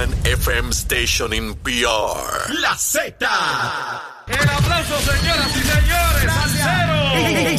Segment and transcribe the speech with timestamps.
[0.00, 2.52] one FM station in PR.
[2.62, 3.16] La Z.
[4.28, 6.98] El aplauso, señoras y señores, salsero.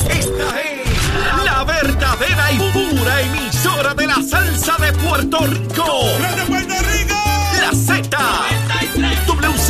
[0.09, 5.85] Esta es la verdadera y pura emisora de la salsa de Puerto Rico.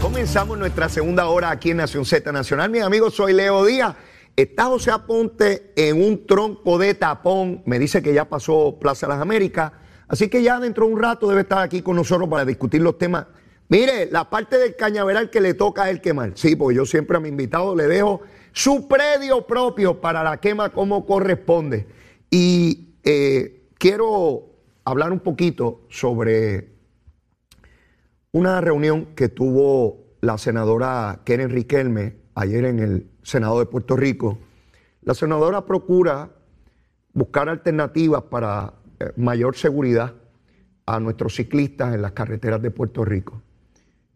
[0.00, 2.70] Comenzamos nuestra segunda hora aquí en Nación Z Nacional.
[2.70, 3.96] Mis amigos, soy Leo Díaz.
[4.36, 7.62] Está José Aponte en un tronco de tapón.
[7.64, 9.72] Me dice que ya pasó Plaza Las Américas.
[10.08, 12.98] Así que ya dentro de un rato debe estar aquí con nosotros para discutir los
[12.98, 13.26] temas.
[13.68, 16.32] Mire, la parte del cañaveral que le toca a él quemar.
[16.34, 18.20] Sí, porque yo siempre a mi invitado le dejo
[18.52, 21.86] su predio propio para la quema como corresponde.
[22.30, 24.50] Y eh, quiero
[24.84, 26.75] hablar un poquito sobre
[28.36, 34.38] una reunión que tuvo la senadora Keren Riquelme ayer en el Senado de Puerto Rico.
[35.00, 36.28] La senadora procura
[37.14, 40.12] buscar alternativas para eh, mayor seguridad
[40.84, 43.40] a nuestros ciclistas en las carreteras de Puerto Rico.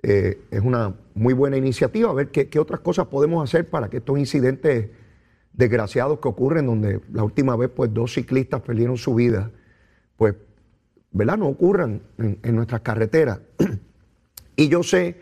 [0.02, 3.96] Eh, es una muy buena iniciativa, a ver qué, otras cosas podemos hacer para que
[3.96, 4.90] estos incidentes
[5.54, 9.50] desgraciados que ocurren, donde la última vez pues dos ciclistas perdieron su vida,
[10.18, 10.34] pues,
[11.10, 11.38] ¿verdad?
[11.38, 13.40] No ocurran en, en nuestras carreteras.
[14.60, 15.16] Y yo sé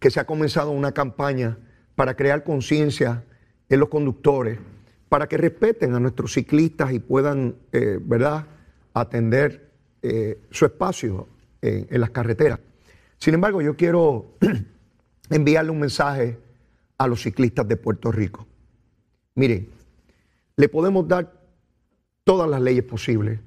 [0.00, 1.56] que se ha comenzado una campaña
[1.94, 3.22] para crear conciencia
[3.68, 4.58] en los conductores,
[5.08, 8.46] para que respeten a nuestros ciclistas y puedan, eh, ¿verdad?,
[8.92, 9.70] atender
[10.02, 11.28] eh, su espacio
[11.62, 12.58] en, en las carreteras.
[13.16, 14.34] Sin embargo, yo quiero
[15.30, 16.36] enviarle un mensaje
[16.98, 18.44] a los ciclistas de Puerto Rico.
[19.36, 19.68] Miren,
[20.56, 21.32] le podemos dar
[22.24, 23.38] todas las leyes posibles,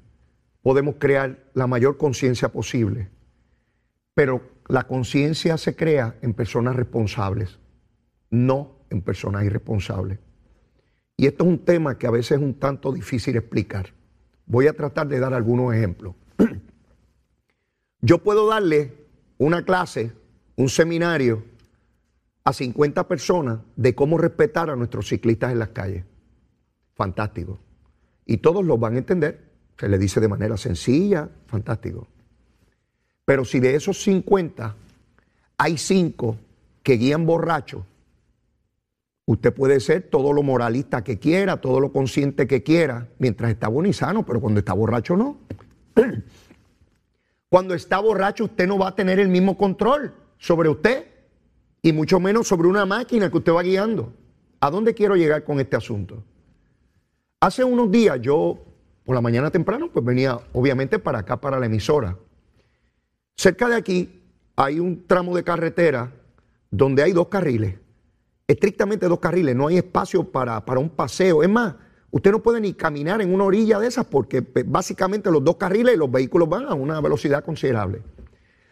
[0.62, 3.10] podemos crear la mayor conciencia posible,
[4.14, 7.60] pero la conciencia se crea en personas responsables,
[8.30, 10.20] no en personas irresponsables.
[11.18, 13.94] Y esto es un tema que a veces es un tanto difícil explicar.
[14.46, 16.16] Voy a tratar de dar algunos ejemplos.
[18.02, 18.94] Yo puedo darle
[19.38, 20.12] una clase,
[20.56, 21.44] un seminario
[22.44, 26.04] a 50 personas de cómo respetar a nuestros ciclistas en las calles.
[26.94, 27.60] Fantástico.
[28.26, 29.52] Y todos lo van a entender.
[29.78, 32.08] Se le dice de manera sencilla, fantástico.
[33.26, 34.76] Pero si de esos 50
[35.58, 36.38] hay 5
[36.82, 37.84] que guían borrachos,
[39.26, 43.68] usted puede ser todo lo moralista que quiera, todo lo consciente que quiera, mientras está
[43.68, 45.38] bueno y sano, pero cuando está borracho no.
[47.50, 51.06] Cuando está borracho usted no va a tener el mismo control sobre usted
[51.84, 54.12] y mucho menos sobre una máquina que usted va guiando.
[54.60, 56.24] ¿A dónde quiero llegar con este asunto?
[57.42, 58.58] Hace unos días yo,
[59.06, 62.18] por la mañana temprano, pues venía obviamente para acá, para la emisora.
[63.36, 64.22] Cerca de aquí
[64.56, 66.12] hay un tramo de carretera
[66.70, 67.76] donde hay dos carriles,
[68.48, 71.44] estrictamente dos carriles, no hay espacio para, para un paseo.
[71.44, 71.76] Es más,
[72.12, 75.58] usted no puede ni caminar en una orilla de esas porque pues, básicamente los dos
[75.58, 78.02] carriles y los vehículos van a una velocidad considerable.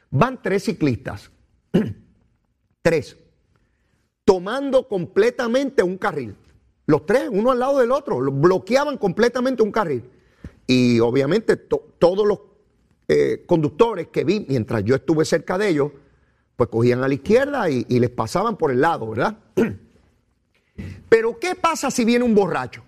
[0.09, 1.31] Van tres ciclistas,
[2.81, 3.17] tres,
[4.25, 6.35] tomando completamente un carril.
[6.85, 10.03] Los tres, uno al lado del otro, bloqueaban completamente un carril.
[10.67, 12.39] Y obviamente to, todos los
[13.13, 15.91] eh, conductores que vi mientras yo estuve cerca de ellos,
[16.55, 19.38] pues cogían a la izquierda y, les pasaban por el lado, ¿verdad?
[21.09, 22.83] Pero ¿qué pasa si viene un borracho?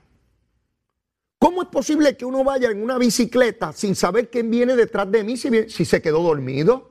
[1.39, 5.25] ¿Cómo es posible que uno vaya en una bicicleta sin saber quién viene detrás de
[5.25, 6.89] mí, si, si se quedó dormido,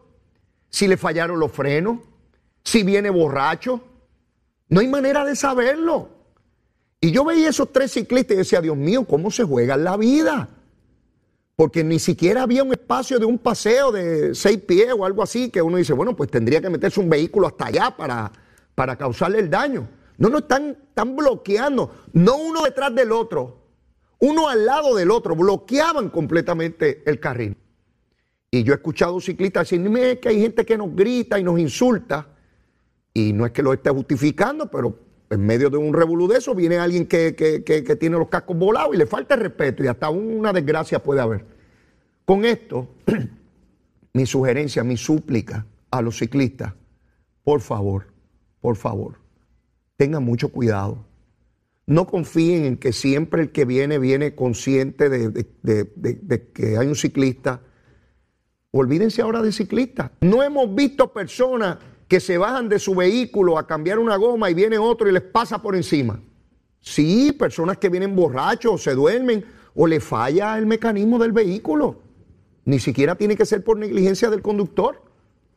[0.68, 2.00] si le fallaron los frenos,
[2.62, 3.82] si viene borracho?
[4.68, 6.10] No hay manera de saberlo.
[7.00, 10.50] Y yo veía esos tres ciclistas y decía, Dios mío, ¿cómo se juega la vida?
[11.62, 15.48] Porque ni siquiera había un espacio de un paseo de seis pies o algo así,
[15.48, 18.32] que uno dice, bueno, pues tendría que meterse un vehículo hasta allá para,
[18.74, 19.88] para causarle el daño.
[20.18, 23.60] No, no, están, están bloqueando, no uno detrás del otro,
[24.18, 27.56] uno al lado del otro, bloqueaban completamente el carril.
[28.50, 31.60] Y yo he escuchado ciclistas decir, es que hay gente que nos grita y nos
[31.60, 32.26] insulta,
[33.14, 34.98] y no es que lo esté justificando, pero
[35.30, 38.26] en medio de un revolú de eso viene alguien que, que, que, que, tiene los
[38.26, 41.51] cascos volados y le falta el respeto y hasta una desgracia puede haber.
[42.32, 42.88] Con esto,
[44.14, 46.72] mi sugerencia, mi súplica a los ciclistas,
[47.44, 48.06] por favor,
[48.58, 49.18] por favor,
[49.98, 51.04] tengan mucho cuidado.
[51.84, 57.60] No confíen en que siempre el que viene viene consciente de, que hay un ciclista.
[58.70, 60.12] olvídense ahora de ciclistas.
[60.22, 61.76] No hemos visto personas
[62.08, 65.20] que se bajan de su vehículo a cambiar una goma y viene otro y les
[65.20, 66.18] pasa por encima.
[66.80, 69.44] Sí, personas que vienen borrachos, se duermen
[69.74, 72.01] o le falla el mecanismo del vehículo.
[72.64, 75.02] Ni siquiera tiene que ser por negligencia del conductor.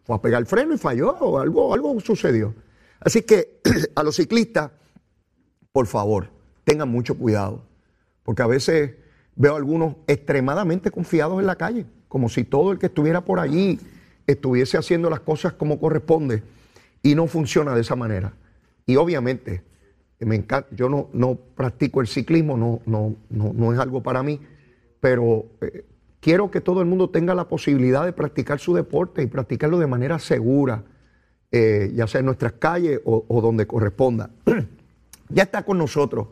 [0.04, 2.54] Fue a pegar el freno y falló o algo, algo sucedió.
[3.00, 3.62] Así que
[3.96, 4.72] a los ciclistas,
[5.72, 6.30] por favor,
[6.64, 7.64] tengan mucho cuidado.
[8.24, 8.96] Porque a veces
[9.36, 13.40] veo a algunos extremadamente confiados en la calle, como si todo el que estuviera por
[13.40, 13.80] allí
[14.26, 16.42] estuviese haciendo las cosas como corresponde
[17.04, 18.34] y no funciona de esa manera.
[18.88, 19.62] Y obviamente,
[20.20, 24.24] me encanta, yo no, no practico el ciclismo, no, no, no, no es algo para
[24.24, 24.40] mí,
[25.00, 25.86] pero eh,
[26.26, 29.86] quiero que todo el mundo tenga la posibilidad de practicar su deporte y practicarlo de
[29.86, 30.84] manera segura,
[31.52, 34.32] eh, ya sea en nuestras calles o, donde corresponda.
[35.30, 36.30] ya está con nosotros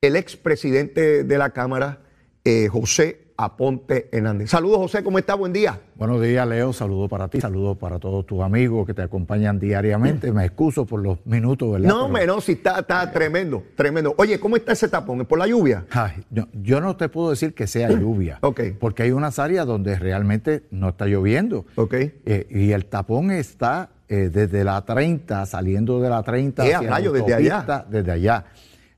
[0.00, 2.00] el expresidente de la Cámara,
[2.42, 4.50] eh, José Aponte Hernández.
[4.50, 5.34] Saludos, José, ¿cómo está?
[5.34, 5.80] Buen día.
[5.94, 6.72] Buenos días, Leo.
[6.72, 10.32] Saludos para ti, saludos para todos tus amigos que te acompañan diariamente.
[10.32, 11.88] Me excuso por los minutos, ¿verdad?
[11.88, 14.14] No, menos, sí, está, está tremendo, tremendo.
[14.18, 15.20] Oye, ¿cómo está ese tapón?
[15.20, 15.84] ¿Es por la lluvia?
[15.90, 18.38] Ay, yo, yo no te puedo decir que sea lluvia.
[18.42, 18.60] Ok.
[18.78, 21.64] Porque hay unas áreas donde realmente no está lloviendo.
[21.76, 21.94] Ok.
[21.94, 26.78] Eh, y el tapón está eh, desde la 30, saliendo de la 30 ¡Eh, a
[26.78, 27.86] hacia rayo, desde allá!
[27.88, 28.44] Desde allá.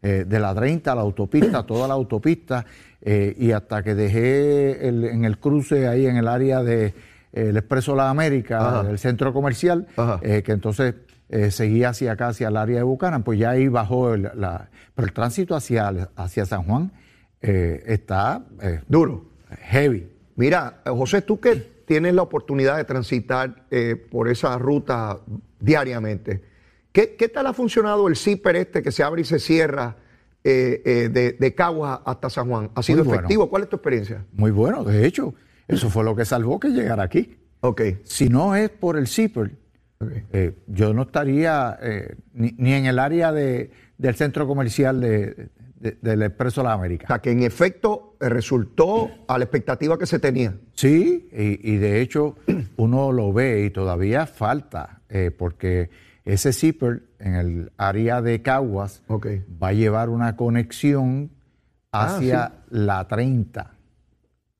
[0.06, 2.66] Eh, de la 30 a la autopista, toda la autopista,
[3.00, 6.92] eh, y hasta que dejé el- en el cruce ahí en el área del
[7.32, 8.82] el Expreso La América, Ajá.
[8.84, 9.86] del centro comercial,
[10.20, 10.94] eh, que entonces
[11.30, 14.68] eh, seguía hacia acá, hacia el área de Bucanan, pues ya ahí bajó el- la...
[14.94, 16.92] Pero el tránsito hacia, hacia San Juan
[17.40, 19.24] eh, está eh, Duro.
[19.70, 20.06] heavy.
[20.36, 21.56] Mira, eh, José, tú que
[21.86, 25.16] tienes la oportunidad de transitar eh, por esa ruta
[25.60, 26.42] diariamente,
[26.94, 29.96] ¿qué, qué tal ha funcionado el zipper este que se abre y se cierra
[30.44, 32.70] eh, eh, de, de Caguas hasta San Juan?
[32.74, 33.18] ¿Ha sido bueno.
[33.20, 33.50] efectivo?
[33.50, 34.24] ¿Cuál es tu experiencia?
[34.32, 35.34] Muy bueno, de hecho,
[35.68, 37.36] eso fue lo que salvó que llegara aquí.
[37.60, 37.82] Ok.
[38.04, 39.50] Si no es por el zipper,
[39.98, 40.10] ok.
[40.32, 41.78] eh, yo no estaría
[42.32, 45.48] ni, ni en el área de- del centro comercial de-
[45.80, 47.06] de- del Expreso de la O América.
[47.08, 50.54] sea, que en efecto resultó a la expectativa que se tenía.
[50.74, 52.36] Sí, y, y de hecho
[52.76, 55.00] uno lo ve y todavía falta,
[55.38, 55.90] porque
[56.24, 61.30] ese zipper en el área de Caguas va a llevar una conexión
[61.96, 63.70] Ah, hacia la 30.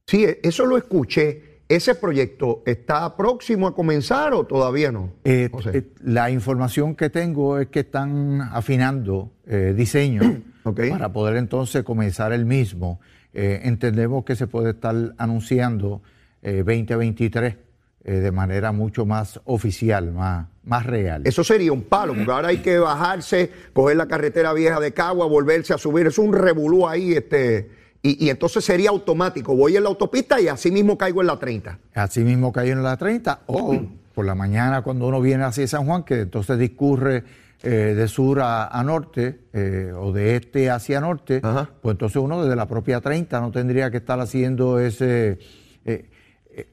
[0.06, 1.62] Sí, e- eso lo escuché.
[1.68, 5.14] ¿Ese proyecto está próximo a comenzar o todavía no?
[5.24, 10.42] Eh, eh, la información que tengo es que están afinando eh, diseño
[10.90, 13.00] para poder entonces comenzar el mismo.
[13.32, 16.02] Entendemos que se puede estar anunciando
[16.40, 17.56] eh, 2023
[18.04, 21.22] eh, de manera mucho más oficial, más, más real.
[21.24, 25.26] Eso sería un palo, porque ahora hay que bajarse, coger la carretera vieja de Cagua,
[25.26, 26.06] volverse a subir.
[26.06, 27.70] Es un revolú ahí, este,
[28.02, 29.56] y, y entonces sería automático.
[29.56, 31.78] Voy en la autopista y así mismo caigo en la 30.
[31.94, 33.80] Así mismo cayó en la 30 o
[34.14, 37.24] por la mañana cuando uno viene hacia San Juan, que entonces discurre
[37.62, 41.70] eh, de sur a, a norte eh, o de este hacia norte, Ajá.
[41.80, 45.38] pues entonces uno desde la propia 30 no tendría que estar haciendo ese...
[45.86, 46.10] eh,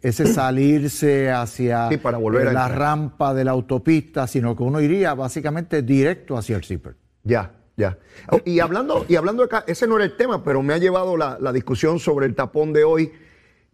[0.02, 4.80] ese salirse hacia Sí, para volver eh, la rampa de la autopista, sino que uno
[4.82, 6.96] iría básicamente directo hacia el zipper.
[7.24, 7.98] Ya, ya.
[8.32, 10.78] Oh, Y hablando, y hablando de acá, ese no era el tema, pero me ha
[10.78, 13.12] llevado la, la discusión sobre el tapón de hoy.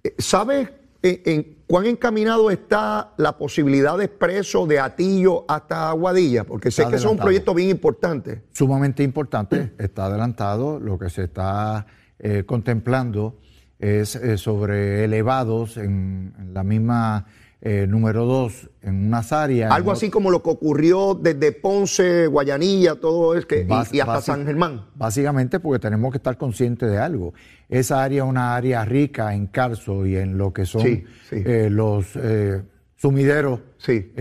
[0.04, 0.70] Eh, ¿Sabes
[1.02, 6.44] en, en cuán encaminado está la posibilidad de expreso de Atillo hasta Aguadilla?
[6.44, 8.44] Porque sé Está que es un proyecto bien importante.
[8.52, 11.86] sumamente importante, está adelantado, lo que se está
[12.20, 13.40] eh, contemplando
[13.80, 17.26] es eh, sobre elevados en, en la misma
[17.62, 19.72] eh, número 2, en unas áreas.
[19.72, 24.46] Algo así como lo que ocurrió desde Ponce, Guayanilla, todo es que, y- hasta San
[24.46, 24.86] Germán.
[24.96, 27.34] Básicamente porque tenemos que estar conscientes de algo.
[27.70, 31.36] Esa área es una área rica en calzo y en lo que son Sí, sí.
[31.46, 32.62] eh, los eh,
[32.96, 34.12] sumideros Sí.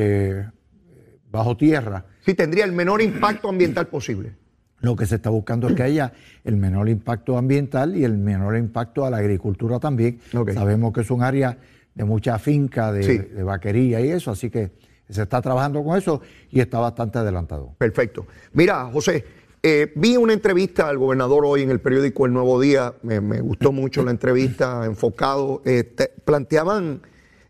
[1.30, 2.04] bajo tierra.
[2.24, 4.34] Sí, tendría el menor impacto ambiental posible.
[4.80, 6.12] Lo que se está buscando es que haya
[6.44, 10.18] el menor impacto ambiental y el menor impacto a la agricultura también.
[10.52, 11.56] Sabemos que es un área
[11.94, 13.18] de mucha finca, de, Sí.
[13.18, 14.72] de vaquería y eso, así que
[15.08, 17.74] se está trabajando con eso y está bastante adelantado.
[17.78, 18.26] Perfecto.
[18.52, 19.24] Mira, José,
[19.62, 22.92] eh, vi una entrevista al gobernador hoy en el periódico El Nuevo Día.
[23.02, 25.62] Me, me gustó mucho la entrevista, enfocado.
[25.64, 27.00] eh, te- planteaban,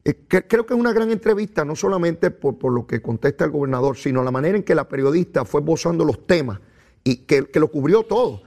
[0.04, 3.44] eh, que- creo que es una gran entrevista, no solamente por, por lo que contesta
[3.44, 6.60] el gobernador, sino la manera en que la periodista fue esbozando los temas
[7.06, 8.42] y que, que lo cubrió todo.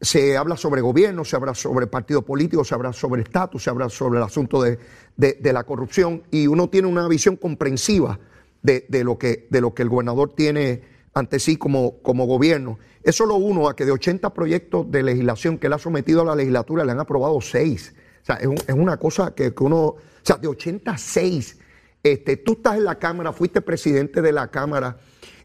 [0.00, 3.88] Se habla sobre gobierno, se habla sobre partido político, se habla sobre estatus, se habla
[3.88, 4.78] sobre el asunto de,
[5.16, 8.18] de- la corrupción y uno tiene una visión comprensiva
[8.62, 10.82] de, de lo, que, de lo que el gobernador tiene
[11.14, 12.78] ante sí como, como gobierno.
[13.02, 16.24] Eso lo uno a que de 80 proyectos de legislación que él ha sometido a
[16.26, 17.94] la legislatura le han aprobado seis.
[18.22, 21.58] O sea, es, un- es una cosa que, que uno sea, de 86.
[22.02, 24.98] Este, tú estás en la Cámara, fuiste presidente de la Cámara,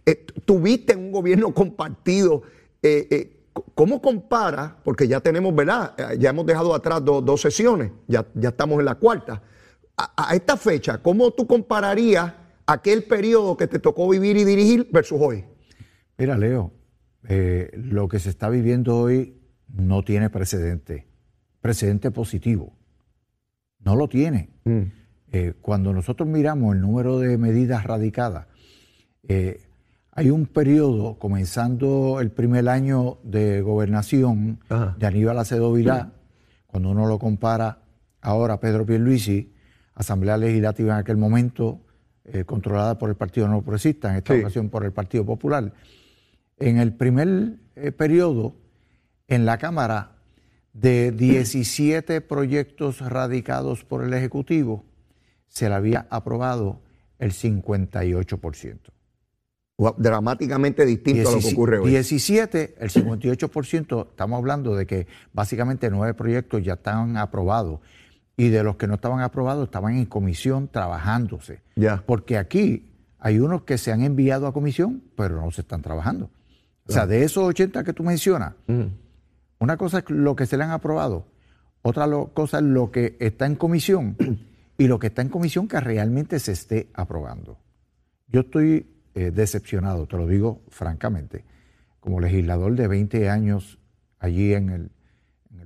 [0.05, 2.43] eh, tuviste un gobierno compartido.
[2.81, 3.38] Eh, eh,
[3.75, 4.77] ¿Cómo compara?
[4.84, 5.93] Porque ya tenemos, ¿verdad?
[6.17, 9.43] Ya hemos dejado atrás dos sesiones, ya, ya estamos en la cuarta.
[9.98, 12.34] A, esta fecha, ¿cómo tú compararías
[12.65, 15.43] aquel periodo que te tocó vivir y dirigir versus hoy?
[16.17, 16.72] Mira, Leo,
[17.74, 21.08] lo que se está viviendo hoy no tiene precedente,
[21.60, 22.74] precedente positivo.
[23.79, 24.50] No lo tiene.
[24.63, 24.84] Mm.
[25.60, 28.48] cuando nosotros miramos el número de medidas radicadas,
[30.13, 34.60] hay un periodo, comenzando el primer año de gobernación
[34.98, 36.12] de Aníbal Acedo Vilá,
[36.68, 37.80] cuando uno lo compara
[38.20, 39.53] ahora a Pedro Pierluisi,
[39.96, 41.80] Asamblea Legislativa en aquel momento,
[42.25, 45.74] eh, controlada por el Partido No Progresista, en esta ocasión por el Partido Popular.
[46.58, 48.56] En el primer eh, periodo,
[49.27, 50.18] en la Cámara,
[50.74, 54.84] de 17 proyectos radicados por el Ejecutivo,
[55.48, 56.82] se le había aprobado
[57.18, 59.00] el 58%
[59.97, 61.89] dramáticamente distinto a lo que ocurre hoy.
[61.89, 67.79] 17, el 58%, estamos hablando de que básicamente nueve proyectos ya estaban aprobados
[68.38, 71.61] y de los que no estaban aprobados estaban en comisión trabajándose.
[71.75, 72.03] Ya.
[72.05, 76.29] Porque aquí hay unos que se han enviado a comisión, pero no se están trabajando.
[76.88, 78.53] O sea, de esos 80 que tú mencionas,
[79.59, 81.27] una cosa es lo que se le han aprobado,
[81.81, 84.17] otra cosa es lo que está en comisión
[84.77, 87.59] y lo que está en comisión que realmente se esté aprobando.
[88.27, 91.44] Yo estoy eh, decepcionado, te lo digo francamente,
[92.00, 93.80] como legislador de 20 años
[94.20, 94.91] allí en el,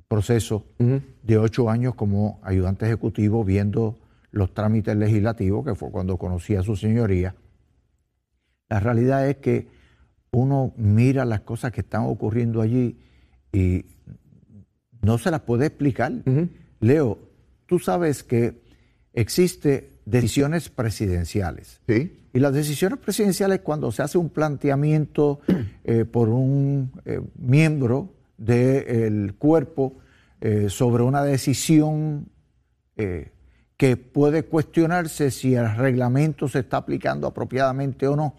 [0.08, 3.98] proceso, de 8 años como ayudante ejecutivo viendo
[4.32, 7.36] los trámites legislativos, que fue cuando conocí a su señoría.
[8.70, 9.68] La realidad es que
[10.32, 13.00] uno mira las cosas que están ocurriendo allí
[13.52, 13.86] y
[15.02, 16.12] no se las puede explicar.
[16.80, 17.20] Leo,
[17.66, 18.62] tú sabes que
[19.14, 21.82] existe decisiones presidenciales.
[21.88, 22.26] Sí.
[22.34, 25.40] Y las decisiones presidenciales, cuando se hace un planteamiento
[25.84, 29.98] eh, por un eh, miembro del cuerpo
[30.42, 32.30] eh, sobre una decisión
[32.96, 38.36] que puede cuestionarse si el reglamento se está aplicando apropiadamente o no.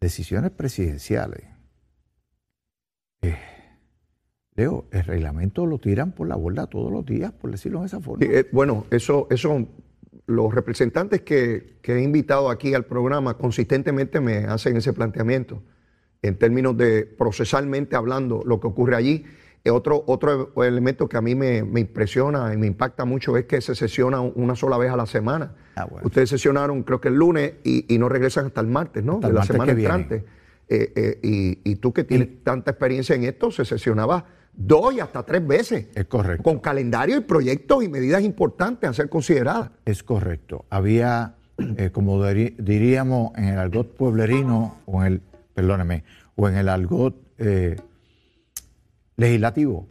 [0.00, 1.44] Decisiones presidenciales.
[4.58, 8.00] Leo, el reglamento lo tiran por la borda todos los días, por decirlo de esa
[8.00, 8.26] forma.
[8.26, 9.64] Eh, bueno, eso, eso,
[10.26, 15.62] los representantes que, he invitado aquí al programa consistentemente me hacen ese planteamiento
[16.22, 19.24] en términos de procesalmente hablando lo que ocurre allí.
[19.62, 23.60] Eh, otro, otro elemento que a mí me, impresiona y me impacta mucho es que
[23.60, 25.54] se sesiona una sola vez a la semana.
[25.76, 29.20] Ah, Ustedes sesionaron creo que el lunes y, no regresan hasta el martes, ¿no?
[29.20, 30.24] de la semana entrante.
[30.68, 35.22] Eh, y, y, tú que tienes tanta experiencia en esto, se sesionaba dos y hasta
[35.22, 35.86] tres veces.
[35.94, 36.42] Es correcto.
[36.42, 39.70] Con calendario y proyectos y medidas importantes a ser consideradas.
[39.84, 40.66] Es correcto.
[40.68, 41.36] Había,
[41.76, 45.22] eh, como diríamos en el algot pueblerino, o en el,
[45.54, 46.04] perdóneme,
[46.36, 47.76] o en el algot eh,
[49.16, 49.86] legislativo,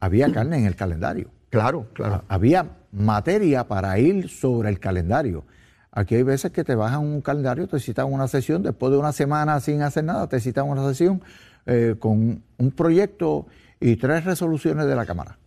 [0.00, 1.30] había carne en el calendario.
[1.48, 2.24] Claro, claro.
[2.28, 5.44] Había materia para ir sobre el calendario.
[5.92, 9.12] Aquí hay veces que te bajan un calendario, te citan una sesión, después de una
[9.12, 11.22] semana sin hacer nada, te citan una sesión
[11.66, 13.46] eh, con un proyecto
[13.84, 15.38] y tres resoluciones de la Cámara.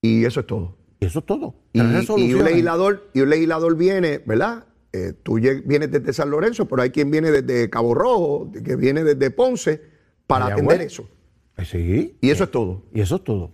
[0.00, 0.78] Y eso es todo.
[0.98, 1.54] Y eso es todo.
[1.74, 4.64] Y, un legislador, y un legislador viene, ¿verdad?
[4.94, 9.04] Eh, tú vienes desde San Lorenzo, pero hay quien viene desde Cabo Rojo, que viene
[9.04, 9.82] desde Ponce,
[10.26, 11.10] para atender eso.
[11.58, 12.16] Eh, sí.
[12.22, 12.84] Y eso es todo.
[12.94, 13.52] Y eso es todo.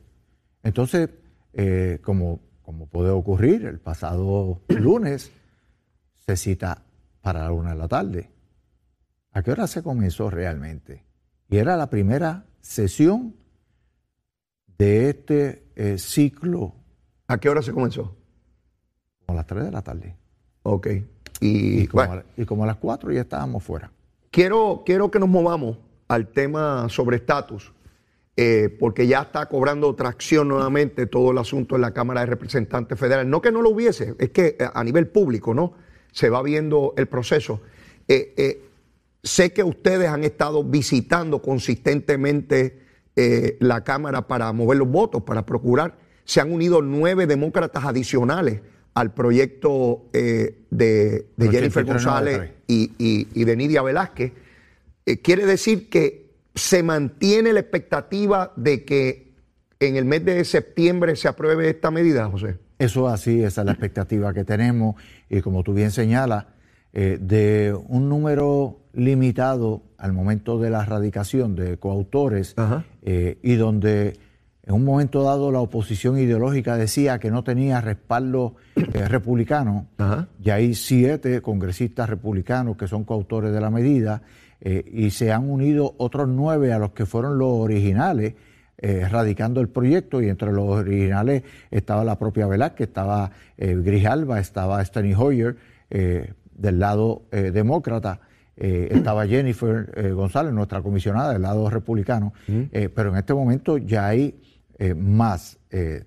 [0.62, 1.10] Entonces,
[1.52, 5.32] eh, como, como puede ocurrir, el pasado lunes
[6.24, 6.84] se cita
[7.20, 8.30] para la una de la tarde.
[9.32, 11.04] ¿A qué hora se comenzó realmente?
[11.50, 13.41] Y era la primera sesión
[14.78, 16.74] de este eh, ciclo.
[17.28, 18.16] ¿A qué hora se comenzó?
[19.26, 20.16] Como a las 3 de la tarde.
[20.62, 20.88] Ok.
[21.40, 23.90] Y, como, a, las 4 ya estábamos fuera.
[24.30, 27.72] Quiero, quiero que nos movamos al tema sobre estatus,
[28.36, 32.98] eh, porque ya está cobrando tracción nuevamente todo el asunto en la Cámara de Representantes
[32.98, 33.28] Federales.
[33.28, 35.74] No que no lo hubiese, es que eh, a nivel público, ¿no?
[36.12, 37.60] Se va viendo el proceso.
[39.22, 42.81] sé que ustedes han estado visitando consistentemente
[43.14, 45.98] eh, la Cámara para mover los votos, para procurar.
[46.24, 48.60] Se han unido nueve demócratas adicionales
[48.94, 54.32] al proyecto eh, de, Jennifer González y, de Nidia Velázquez.
[55.04, 59.34] Eh, quiere decir que se mantiene la expectativa de que
[59.80, 62.58] en el mes de septiembre se apruebe esta medida, José.
[62.78, 64.96] Eso así, esa es la expectativa que tenemos
[65.28, 66.46] y como tú bien señalas,
[66.92, 72.54] de un número limitado al momento de la radicación de coautores
[73.02, 74.18] eh, y donde
[74.64, 80.28] en un momento dado la oposición ideológica decía que no tenía respaldo eh, republicano, Ajá.
[80.42, 84.22] y hay siete congresistas republicanos que son coautores de la medida,
[84.60, 88.34] eh, y se han unido otros nueve a los que fueron los originales,
[88.78, 94.84] eh, radicando el proyecto, y entre los originales estaba la propia Velázquez, estaba Grijalba, estaba
[94.84, 95.56] Steny Hoyer,
[96.62, 98.20] del lado eh, demócrata,
[98.64, 103.76] eh, estaba Jennifer eh, González, nuestra comisionada del lado republicano, eh, pero en este momento
[103.76, 104.38] ya hay
[104.96, 105.58] más,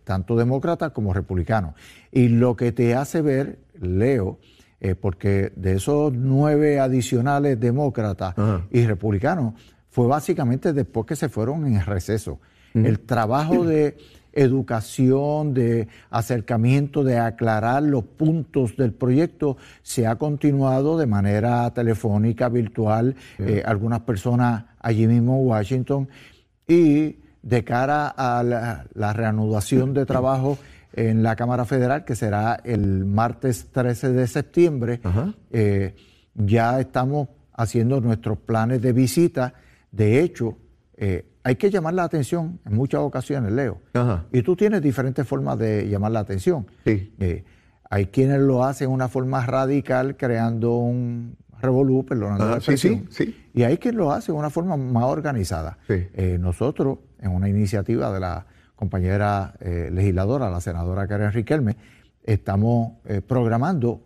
[0.03, 1.75] tanto demócratas como republicanos.
[2.11, 4.39] Y lo que te hace ver, Leo,
[4.99, 8.65] porque de esos nueve adicionales demócratas Ajá.
[8.71, 9.53] y republicanos,
[9.89, 12.39] fue básicamente después que se fueron en receso.
[12.73, 13.95] El trabajo de
[14.35, 19.57] educación, de acercamiento, de aclarar los puntos del proyecto.
[19.81, 26.09] Se ha continuado de manera telefónica, virtual, eh, algunas personas allí mismo en Washington.
[26.67, 30.57] Y de cara a la, la reanudación de trabajo
[30.95, 35.01] en la Cámara Federal, que será el martes 13 de septiembre,
[35.51, 35.93] eh,
[36.33, 39.53] ya estamos haciendo nuestros planes de visita.
[39.91, 40.57] De hecho,
[40.95, 43.79] eh, hay que llamar la atención en muchas ocasiones, Leo.
[43.93, 44.25] Ajá.
[44.33, 46.65] Y tú tienes diferentes formas de llamar la atención.
[46.83, 47.13] Sí.
[47.19, 47.43] Eh,
[47.87, 53.05] hay quienes lo hacen de una forma radical, creando un revolú, perdonando Ah, la sí,
[53.11, 53.47] sí.
[53.53, 55.77] Y hay quien lo hace de una forma más organizada.
[55.87, 56.07] Sí.
[56.15, 61.77] Eh, nosotros, en una iniciativa de la compañera eh, legisladora, la senadora Karen Riquelme,
[62.23, 62.93] estamos
[63.27, 64.01] programando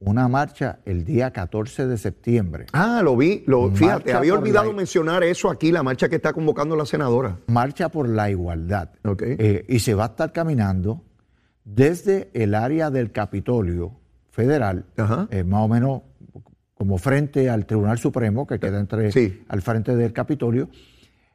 [0.00, 2.66] una marcha el día 14 de septiembre.
[2.72, 3.42] Ah, lo vi.
[3.46, 7.36] Lo, fíjate, había olvidado la- mencionar eso aquí, la marcha que está convocando la senadora.
[7.48, 8.90] Marcha por la igualdad.
[9.04, 9.22] Ok.
[9.26, 11.02] Eh, y se va a estar caminando
[11.64, 13.92] desde el área del Capitolio
[14.30, 15.26] Federal, Ajá.
[15.30, 16.02] eh, más o menos
[16.74, 19.42] como frente al Tribunal Supremo, que queda entre Sí.
[19.48, 20.68] al frente del Capitolio,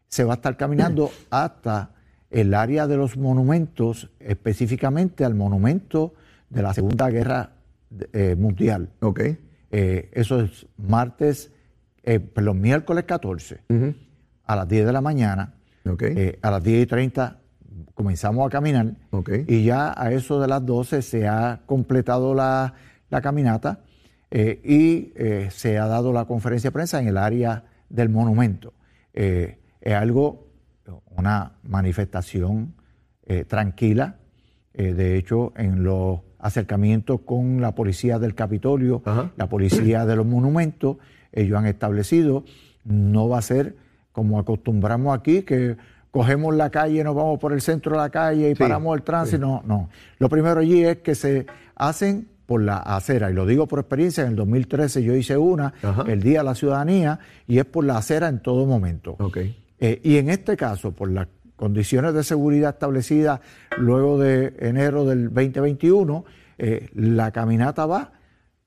[0.07, 1.91] se va a estar caminando hasta
[2.31, 6.13] el área de los monumentos, específicamente al monumento
[6.49, 7.51] de la Segunda Guerra
[8.13, 8.89] eh, Mundial.
[9.01, 9.21] Ok.
[9.71, 11.51] Eh, eso es martes,
[12.03, 13.95] eh, perdón, miércoles 14 Ujú.
[14.45, 15.55] a las 10 de la mañana.
[15.89, 16.03] Ok.
[16.03, 17.39] Eh, a las 10 y 30
[17.95, 19.29] comenzamos a caminar Ok.
[19.47, 22.73] y ya a eso de las 12 se ha completado la,
[23.09, 23.81] la caminata
[24.31, 25.13] y
[25.51, 28.73] se ha dado la conferencia de prensa en el área del monumento.
[29.13, 29.57] Es
[29.95, 30.47] algo,
[31.15, 32.73] una manifestación
[33.47, 34.15] tranquila.
[34.73, 39.31] De hecho, en los acercamientos con la policía del Capitolio, Ajá.
[39.37, 40.97] la policía de los monumentos,
[41.31, 42.43] ellos han establecido,
[42.83, 43.75] no va a ser
[44.11, 45.77] como acostumbramos aquí, que
[46.11, 49.01] cogemos la calle, nos vamos por el centro de la calle y Sí, paramos el
[49.03, 49.39] tránsito.
[49.39, 49.89] No, no.
[50.19, 54.23] Lo primero allí es que se hacen por la acera, y lo digo por experiencia,
[54.23, 56.03] en el 2013 yo hice una, Ajá.
[56.07, 59.15] el Día de la Ciudadanía, y es por la acera en todo momento.
[59.17, 59.37] Ok.
[59.79, 61.27] Eh, y en este caso, por las
[61.63, 63.39] condiciones de seguridad establecidas
[63.77, 66.25] luego de enero del 2021,
[66.57, 68.11] eh, la caminata va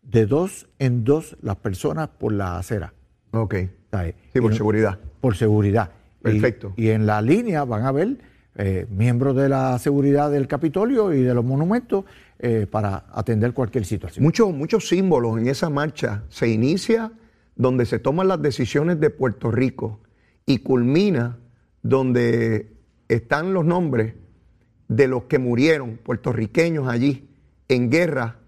[0.01, 2.95] de dos en dos las personas por la acera.
[3.33, 3.55] Ok.
[3.91, 4.15] ¿sabes?
[4.33, 4.99] Sí, por Y- seguridad.
[5.21, 5.91] Por seguridad.
[6.23, 6.73] Perfecto.
[6.79, 8.17] Y, en la línea van a ver
[8.55, 12.07] eh, miembros de la seguridad del Capitolio y de los monumentos
[12.39, 14.25] eh, para atender cualquier situación.
[14.25, 16.23] Muchos, muchos símbolos en esa marcha.
[16.31, 17.13] Se inicia
[17.57, 20.01] donde se toman las decisiones de Puerto Rico
[20.47, 21.37] y culmina
[21.83, 22.76] donde
[23.09, 24.15] están los nombres
[24.89, 27.29] de los que murieron puertorriqueños allí
[27.69, 28.39] en guerra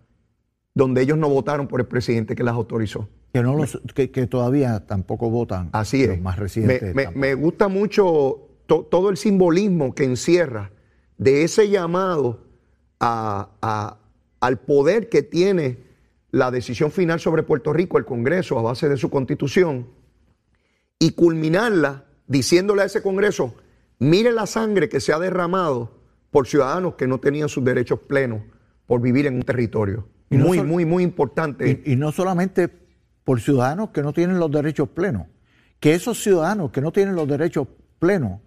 [0.74, 3.08] donde ellos no votaron por el presidente que las autorizó.
[3.32, 6.22] Que, no los, que, que todavía tampoco votan Así los es.
[6.22, 6.94] más Me, recientes.
[6.94, 10.70] me- me gusta mucho to- todo el simbolismo que encierra
[11.18, 12.44] de ese llamado
[13.00, 13.98] a- a-
[14.40, 15.78] al poder que tiene
[16.30, 19.88] la decisión final sobre Puerto Rico, el Congreso, a base de su constitución,
[20.98, 23.54] y culminarla diciéndole a ese Congreso,
[23.98, 25.98] mire la sangre que se ha derramado
[26.30, 28.42] por ciudadanos que no tenían sus derechos plenos
[28.86, 30.08] por vivir en un territorio.
[30.30, 31.82] Y muy, muy, muy importante.
[31.84, 32.68] Y, y no solamente
[33.24, 35.26] por ciudadanos que no tienen los derechos plenos,
[35.80, 38.40] que esos ciudadanos que no tienen los derechos plenos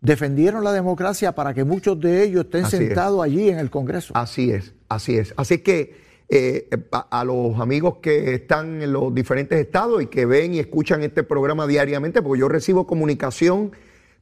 [0.00, 2.82] defendieron la democracia para que muchos de ellos estén Así es.
[2.82, 4.12] sentados allí en el Congreso.
[4.16, 5.34] Así es, así es.
[5.36, 5.96] Así que
[6.28, 10.58] eh, a, a los amigos que están en los diferentes estados y que ven y
[10.60, 13.72] escuchan este programa diariamente, porque yo recibo comunicación,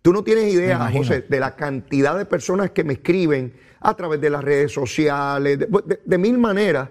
[0.06, 0.78] tú no tienes idea.
[0.98, 5.58] José, de la cantidad de personas que me escriben a través de las redes sociales,
[5.58, 6.90] de, de- de mil maneras,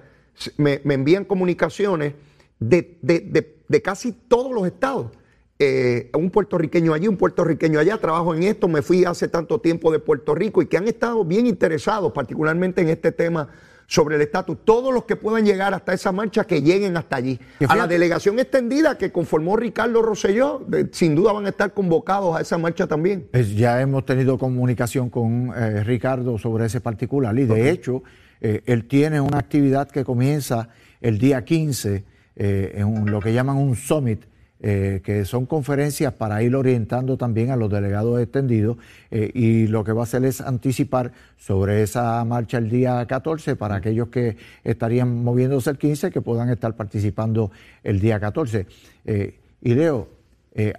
[0.57, 2.13] me, me envían comunicaciones
[2.59, 5.11] de, de- de- de casi todos los estados.
[5.57, 9.93] Eh, un puertorriqueño allí, un puertorriqueño allá, trabajo en esto, me fui hace tanto tiempo
[9.93, 13.47] de Puerto Rico y que han estado bien interesados, particularmente en este tema
[13.87, 14.57] sobre el estatus.
[14.63, 17.39] Todos los que puedan llegar hasta esa marcha, que lleguen hasta allí.
[17.67, 22.41] A la delegación extendida que conformó Ricardo Rosselló, sin duda van a estar convocados a
[22.41, 23.27] esa marcha también.
[23.55, 28.03] ya hemos tenido comunicación con eh, Ricardo sobre ese particular y de hecho
[28.41, 30.69] eh, él tiene una actividad que comienza
[31.01, 32.03] el día 15
[32.35, 34.25] eh, en lo que llaman un summit
[34.61, 38.77] eh, que son conferencias para ir orientando también a los delegados extendidos
[39.11, 43.57] eh, y lo que va a hacer es anticipar sobre esa marcha el día 14
[43.57, 47.51] para aquellos que estarían moviéndose el 15 que puedan estar participando
[47.83, 48.65] el día 14.
[49.03, 50.07] Eh, y Leo,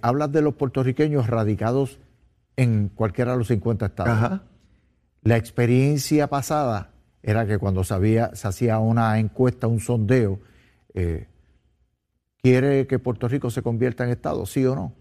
[0.01, 1.99] hablas de los puertorriqueños radicados
[2.55, 4.41] en cualquiera de los 50 estados.
[5.21, 6.89] La experiencia pasada
[7.21, 7.95] era que cuando se,
[8.33, 10.39] se hacía una encuesta, un sondeo,
[12.41, 14.93] quiere que Puerto Rico se convierta en Estado, sí o no.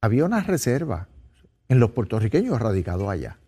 [0.00, 1.08] Había una reserva
[1.68, 3.38] en los puertorriqueños radicados allá.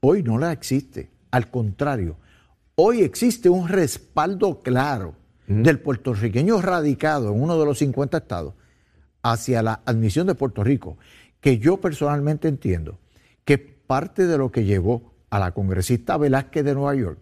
[0.00, 1.10] Hoy no la existe.
[1.30, 2.16] Al contrario,
[2.74, 5.14] hoy existe un respaldo claro
[5.46, 8.54] del puertorriqueño radicado en uno de los 50 estados
[9.22, 10.98] hacia la admisión de Puerto Rico,
[11.40, 12.98] que yo personalmente entiendo
[13.44, 17.18] que parte de lo que llevó a la congresista Velázquez de Nueva York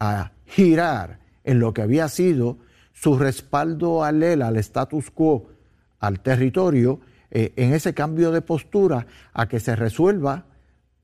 [0.00, 2.58] a girar en lo que había sido
[2.96, 5.50] su respaldo al él, al status quo,
[6.00, 10.46] al territorio, eh, en ese cambio de postura a que se resuelva,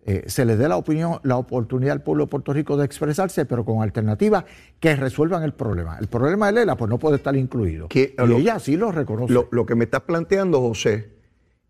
[0.05, 3.45] eh, se le dé la opinión, la oportunidad al pueblo de Puerto Rico de expresarse,
[3.45, 4.45] pero con alternativas
[4.81, 5.99] que resuelvan el problema.
[5.99, 7.89] El problema de Lela, pues no puede estar incluido.
[7.93, 9.33] y ella sí lo reconoce.
[9.33, 11.11] Lo, lo que me estás planteando, José,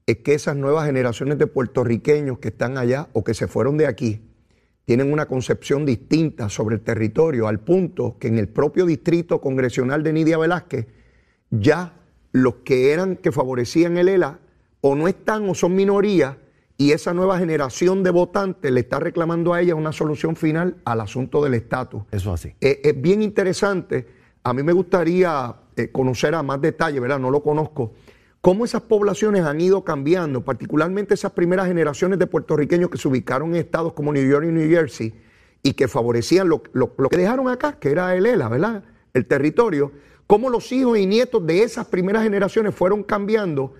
[0.07, 3.89] es que esas nuevas generaciones de puertorriqueños que están allá o que se fueron de
[3.89, 4.23] aquí,
[4.85, 10.03] tienen una concepción distinta sobre el territorio, al punto que en el propio distrito congresional
[10.03, 10.87] de Nidia Velázquez,
[11.51, 11.95] ya
[12.33, 14.41] los que eran que favorecían el ELA
[14.81, 16.39] o no están o son minoría
[16.77, 21.01] y esa nueva generación de votantes le está reclamando a ella una solución final al
[21.01, 22.03] asunto del estatus.
[22.11, 22.55] Eso así.
[22.61, 24.07] Eh, es bien interesante.
[24.43, 27.21] A mí me gustaría eh, conocer a más detalle, ¿verdad?
[27.21, 27.93] No lo conozco
[28.43, 33.51] cómo esas poblaciones han ido cambiando, particularmente esas primeras generaciones de puertorriqueños que se ubicaron
[33.51, 35.15] en estados como New York y New Jersey
[35.63, 38.85] y que favorecían lo, que dejaron acá, que era el ELA, ¿verdad?
[39.15, 39.93] El territorio,
[40.27, 43.75] cómo los hijos y nietos de esas primeras generaciones fueron cambiando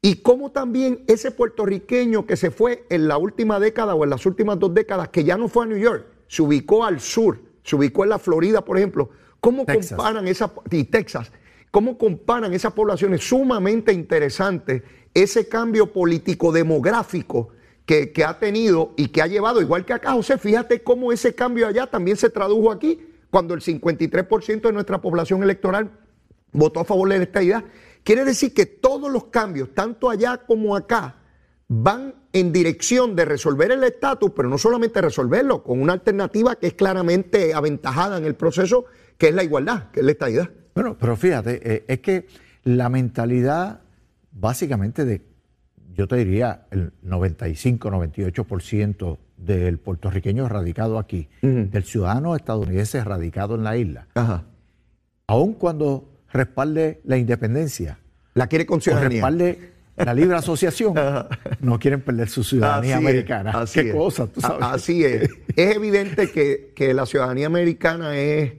[0.00, 4.24] y cómo también ese puertorriqueño que se fue en la última década o en las
[4.24, 7.76] últimas dos décadas, que ya no fue a New York, se ubicó al sur, se
[7.76, 9.10] ubicó en la Florida, por ejemplo,
[9.40, 11.30] cómo comparan esa, y Texas,
[11.70, 13.22] ¿Cómo comparan esas poblaciones?
[13.22, 14.82] Sumamente interesante
[15.14, 17.50] ese cambio político-demográfico
[17.84, 21.66] que, ha tenido y que ha llevado, igual que acá, José, fíjate cómo ese cambio
[21.66, 25.90] allá también se tradujo aquí, cuando el 53% de nuestra población electoral
[26.52, 27.64] votó a favor de esta idea.
[28.04, 31.16] Quiere decir que todos los cambios, tanto allá como acá,
[31.66, 36.68] van en dirección de resolver el estatus, pero no solamente resolverlo, con una alternativa que
[36.68, 38.84] es claramente aventajada en el proceso,
[39.18, 40.50] que es la igualdad, que es la estadidad.
[40.74, 42.26] Bueno, pero fíjate, eh, es que
[42.64, 43.80] la mentalidad
[44.32, 45.22] básicamente de,
[45.94, 53.76] yo te diría, el 95-98% del puertorriqueño radicado aquí, del ciudadano estadounidense radicado en la
[53.76, 54.06] isla,
[55.26, 57.98] aun cuando respalde la independencia,
[58.34, 59.20] la quiere con ciudadanía.
[59.20, 60.94] respalde la libre asociación,
[61.60, 63.64] no quieren perder su ciudadanía americana.
[63.72, 64.58] Qué cosa, tú sabes.
[64.62, 65.28] Así es.
[65.56, 68.52] Es evidente que, que la ciudadanía americana es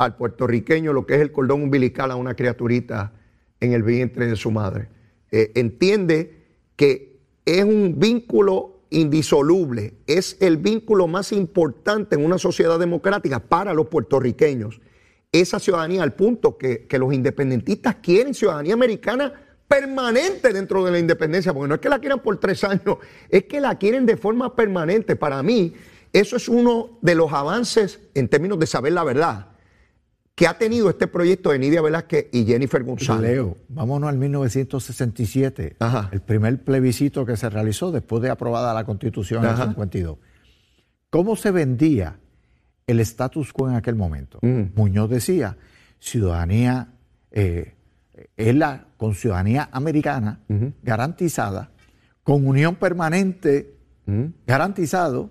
[0.00, 3.12] al puertorriqueño lo que es el cordón umbilical a una criaturita
[3.60, 4.88] en el vientre de su madre.
[5.30, 6.38] Eh, entiende
[6.74, 13.74] que es un vínculo indisoluble, es el vínculo más importante en una sociedad democrática para
[13.74, 14.80] los puertorriqueños.
[15.32, 19.34] Esa ciudadanía al punto que, que los independentistas quieren ciudadanía americana
[19.68, 22.96] permanente dentro de la independencia, porque no es que la quieran por tres años,
[23.28, 25.14] es que la quieren de forma permanente.
[25.14, 25.74] Para mí,
[26.10, 29.49] eso es uno de los avances en términos de saber la verdad
[30.34, 33.30] que ha tenido este proyecto de Nidia Velázquez y Jennifer González.
[33.30, 35.76] Leo, vámonos al 1967,
[36.12, 40.18] el primer plebiscito que se realizó después de aprobada la Constitución en el 52.
[41.10, 42.16] ¿Cómo se vendía
[42.86, 44.38] el status quo en aquel momento?
[44.42, 44.74] Mm.
[44.76, 45.56] Muñoz decía,
[45.98, 46.88] ciudadanía,
[47.30, 47.74] eh,
[48.36, 50.40] es la, con ciudadanía americana
[50.82, 51.70] garantizada,
[52.22, 53.74] con unión permanente
[54.46, 55.30] garantizado,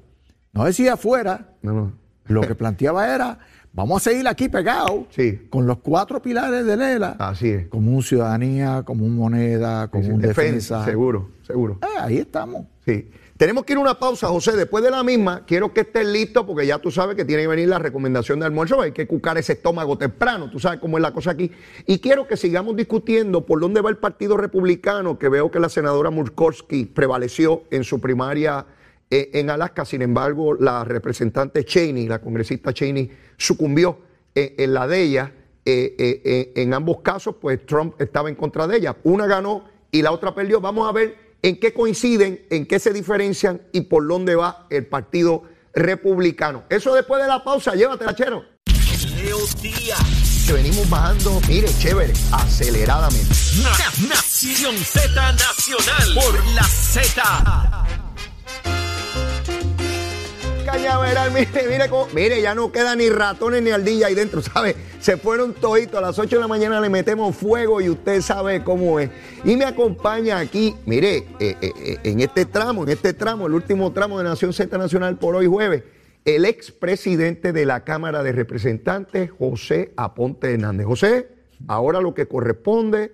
[0.54, 3.40] no decía afuera, lo que planteaba era
[3.80, 5.06] Vamos a seguir aquí pegados
[5.50, 7.15] con los cuatro pilares de Lela.
[7.18, 7.68] Así es.
[7.70, 10.84] Como un ciudadanía, como un moneda, como un defensa.
[10.84, 11.80] Seguro, seguro.
[11.82, 12.65] Eh, ahí estamos.
[12.86, 13.10] Sí.
[13.38, 14.58] Tenemos que ir a una pausa, José.
[14.58, 17.48] Después de la misma, quiero que estés listo porque ya tú sabes que tiene que
[17.48, 18.82] venir la recomendación de almuerzo.
[18.82, 20.50] Hay que cucar ese estómago temprano.
[20.52, 21.50] Tú sabes cómo es la cosa aquí.
[21.88, 25.70] Y quiero que sigamos discutiendo por dónde va el Partido Republicano, que veo que la
[25.70, 28.65] senadora Murkowski prevaleció en su primaria
[29.10, 29.86] eh, en Alaska.
[29.86, 33.97] Sin embargo, la representante Cheney, la congresista Cheney, sucumbió
[34.36, 35.34] eh, en la de ella.
[35.65, 38.95] Eh, eh, en ambos casos, pues Trump estaba en contra de ella.
[39.04, 40.62] Una ganó y la otra perdió.
[40.62, 44.86] Vamos a ver en qué coinciden, en qué se diferencian y por dónde va el
[44.88, 46.63] Partido Republicano.
[46.69, 48.43] Eso después de la pausa, llévatela, chero.
[49.15, 50.45] Leo Díaz.
[50.47, 53.34] Que venimos bajando, mire, chévere, aceleradamente.
[53.62, 56.15] Na- Nación Z Nacional.
[56.15, 58.09] Por la Z.
[60.65, 64.76] Cañaveral, mire, mire, cómo- mire, ya no queda ni ratones ni ardillas ahí dentro, ¿sabe?
[65.00, 65.98] Se fueron toditos.
[65.98, 69.10] A las 8 de la mañana le metemos fuego y usted sabe cómo es.
[69.43, 73.54] Y me acompaña aquí, mire, eh, eh, eh, en este tramo, en este tramo, el
[73.54, 75.84] último tramo de Nación Z Nacional por hoy jueves,
[76.26, 80.86] el expresidente de la Cámara de Representantes, José Aponte Hernández.
[80.86, 81.30] José,
[81.67, 83.12] ahora lo que corresponde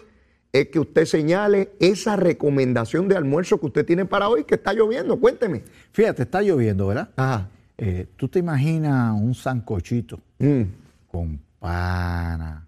[0.61, 4.71] es que usted señale esa recomendación de almuerzo que usted tiene para hoy, que está
[4.73, 5.19] lloviendo.
[5.19, 5.63] Cuénteme.
[5.91, 7.09] Fíjate, está lloviendo, ¿verdad?
[7.17, 7.49] Ajá.
[7.77, 10.61] Eh, ¿Tú te imaginas un sancochito Mm.
[11.07, 12.67] con pana,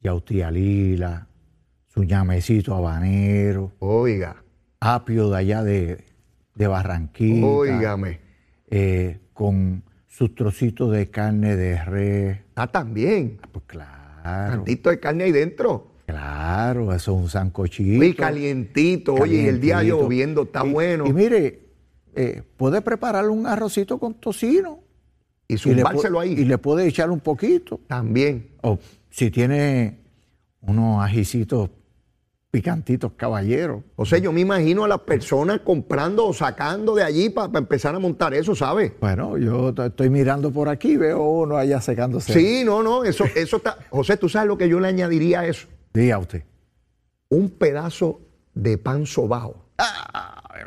[0.00, 1.26] yautía lila,
[1.86, 4.42] su ñamecito habanero, Oiga,
[4.80, 6.04] apio de allá de,
[6.56, 8.18] de Barranquilla, óigame.
[8.70, 12.38] eh, con sus trocitos de carne de res?
[12.56, 13.38] Ah, también.
[13.52, 15.93] Pues claro, Tantito de carne ahí dentro.
[16.06, 18.00] Claro, eso es un sancochito.
[18.00, 19.14] Uy, calientito.
[19.14, 21.06] Oye, y el día lloviendo está Y- bueno.
[21.06, 21.60] Y mire,
[22.14, 24.80] eh, puede prepararle un arrocito con tocino.
[25.46, 26.32] Y zumbárselo ahí.
[26.32, 27.78] y le puede echar un poquito.
[27.86, 28.48] También.
[28.62, 28.78] O
[29.10, 29.98] si tiene
[30.62, 31.68] unos ajicitos
[32.50, 33.82] picantitos, caballeros.
[33.96, 37.94] O sea, yo me imagino a las personas comprando o sacando de allí para empezar
[37.94, 38.92] a montar eso, ¿sabes?
[39.00, 42.32] Bueno, yo estoy mirando por aquí, veo uno allá secándose.
[42.32, 43.76] Sí, no, no, eso, eso está.
[43.90, 45.66] José, ¿tú sabes lo que yo le añadiría a eso?
[45.94, 46.42] Diga usted.
[47.30, 48.20] Un pedazo
[48.52, 49.62] de pan sobao.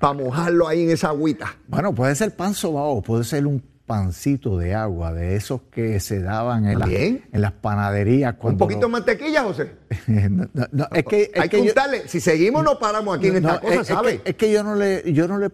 [0.02, 1.56] para mojarlo ahí en esa agüita.
[1.68, 6.20] Bueno, puede ser pan sobao, puede ser un pancito de agua, de esos que se
[6.22, 7.26] daban en, las- También.
[7.32, 8.36] en las panaderías.
[8.42, 9.72] Un poquito de mantequilla, José.
[10.08, 11.74] no, no, no, es que, es Hay que que yo-.
[12.08, 14.22] Si seguimos, no paramos aquí en esta cosa, es- es que- ¿sabes?
[14.26, 15.50] Es, que yo no le, yo no le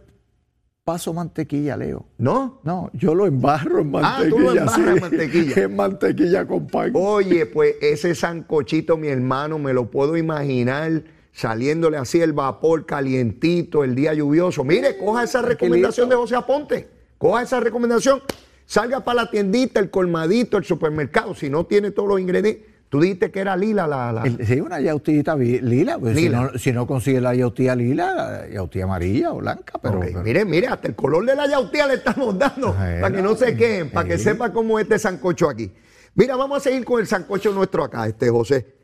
[0.83, 2.05] paso mantequilla, Leo.
[2.17, 2.59] ¿No?
[2.63, 4.29] No, yo lo embarro en Ah, mantequilla.
[4.29, 5.01] tú lo embarras en sí.
[5.01, 5.63] mantequilla.
[5.63, 6.91] En mantequilla con pan.
[6.93, 13.83] Oye, pues ese sancochito, mi hermano, me lo puedo imaginar saliéndole así el vapor calientito,
[13.83, 14.63] el día lluvioso.
[14.63, 16.89] Mire, coja esa recomendación de José Aponte.
[17.17, 18.21] Coja esa recomendación.
[18.65, 21.33] Salga para la tiendita, el colmadito, el supermercado.
[21.33, 22.72] Si no tiene todos los ingredientes.
[22.93, 24.11] Tú dijiste que era lila la.
[24.11, 25.97] la- sí, una yautita lila.
[25.97, 26.37] pues, Lila.
[26.37, 29.79] Si, no, si no consigue la yautía lila, la yautía amarilla o blanca.
[29.81, 32.71] Pero, Ok, pero- Mire, mire, hasta el color de la yautía le estamos dando.
[32.75, 35.71] Para que no se queden, para que sepa cómo es este sancocho aquí.
[36.13, 38.75] Mira, vamos a seguir con el sancocho nuestro acá, este José.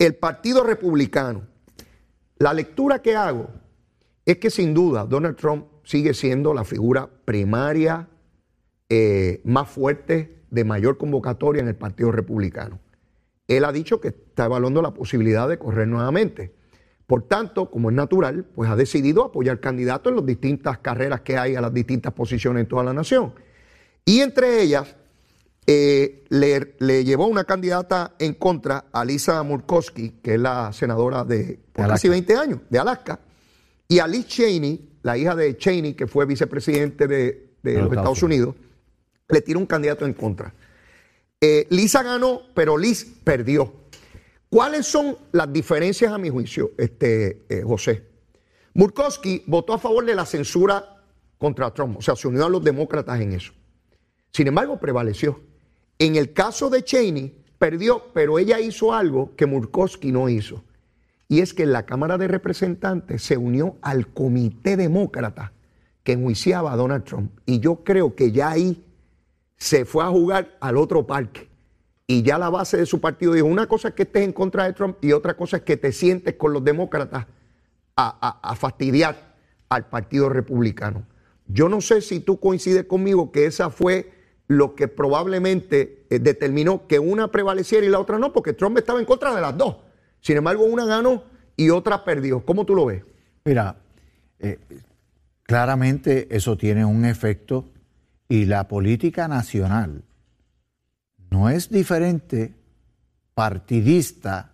[0.00, 1.42] El Partido Republicano.
[2.38, 3.50] La lectura que hago
[4.26, 8.08] es que sin duda Donald Trump sigue siendo la figura primaria
[8.88, 12.80] eh, más fuerte de mayor convocatoria en el Partido Republicano.
[13.48, 16.54] Él ha dicho que está evaluando la posibilidad de correr nuevamente.
[17.06, 21.36] Por tanto, como es natural, pues ha decidido apoyar candidatos en las distintas carreras que
[21.36, 23.34] hay a las distintas posiciones en toda la nación.
[24.06, 24.96] Y entre ellas,
[25.66, 31.24] eh, le, le llevó una candidata en contra a Lisa Murkowski, que es la senadora
[31.24, 32.32] de por De casi Alaska.
[32.32, 33.20] 20 años, de Alaska,
[33.88, 38.22] y a Liz Cheney, la hija de Cheney, que fue vicepresidente de, de los Estados
[38.22, 38.54] Unidos,
[39.28, 40.54] le tiró un candidato en contra.
[41.46, 43.70] Eh, Lisa ganó, pero Liz perdió.
[44.48, 48.02] ¿Cuáles son las diferencias a mi juicio, este, eh, José?
[48.72, 51.02] Murkowski votó a favor de la censura
[51.36, 53.52] contra Trump, o sea, se unió a los demócratas en eso.
[54.32, 55.38] Sin embargo, prevaleció.
[55.98, 60.64] En el caso de Cheney, perdió, pero ella hizo algo que Murkowski no hizo.
[61.28, 65.52] Y es que la Cámara de Representantes se unió al comité demócrata
[66.04, 67.38] que enjuiciaba a Donald Trump.
[67.44, 68.83] Y yo creo que ya ahí
[69.64, 71.48] se fue a jugar al otro parque.
[72.06, 74.64] Y ya la base de su partido dijo, una cosa es que estés en contra
[74.64, 77.24] de Trump y otra cosa es que te sientes con los demócratas
[77.96, 79.34] a, a- fastidiar
[79.70, 81.06] al Partido Republicano.
[81.46, 84.12] Yo no sé si tú coincides conmigo que esa fue
[84.48, 89.00] lo que probablemente eh, determinó que una prevaleciera y la otra no, porque Trump estaba
[89.00, 89.76] en contra de las dos.
[90.20, 91.24] Sin embargo, una ganó
[91.56, 92.44] y otra perdió.
[92.44, 93.02] ¿Cómo tú lo ves?
[93.46, 93.76] Mira,
[94.40, 94.58] eh,
[95.44, 97.64] claramente eso tiene un efecto
[98.34, 100.02] y la política nacional
[101.30, 102.52] no es diferente
[103.32, 104.52] partidista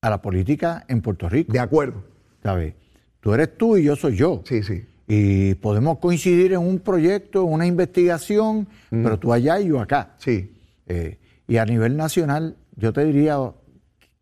[0.00, 1.52] a la política en Puerto Rico.
[1.52, 2.02] De acuerdo.
[2.42, 2.74] ¿sabes?
[3.20, 4.42] Tú eres tú y yo soy yo.
[4.46, 4.82] Sí, sí.
[5.06, 10.14] Y podemos coincidir en un proyecto, una investigación, pero tú allá y yo acá.
[10.18, 10.54] Sí.
[10.86, 13.36] Eh, y a nivel nacional, yo te diría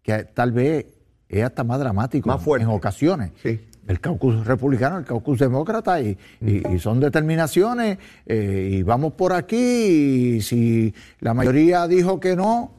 [0.03, 0.87] que tal vez
[1.29, 2.65] es hasta más dramático Más fuerte.
[2.65, 3.31] en ocasiones.
[3.43, 3.61] Sí.
[3.87, 9.33] El caucus republicano, el caucus demócrata, y, y- y son determinaciones, eh, y vamos por
[9.33, 12.75] aquí, y si la mayoría dijo que no,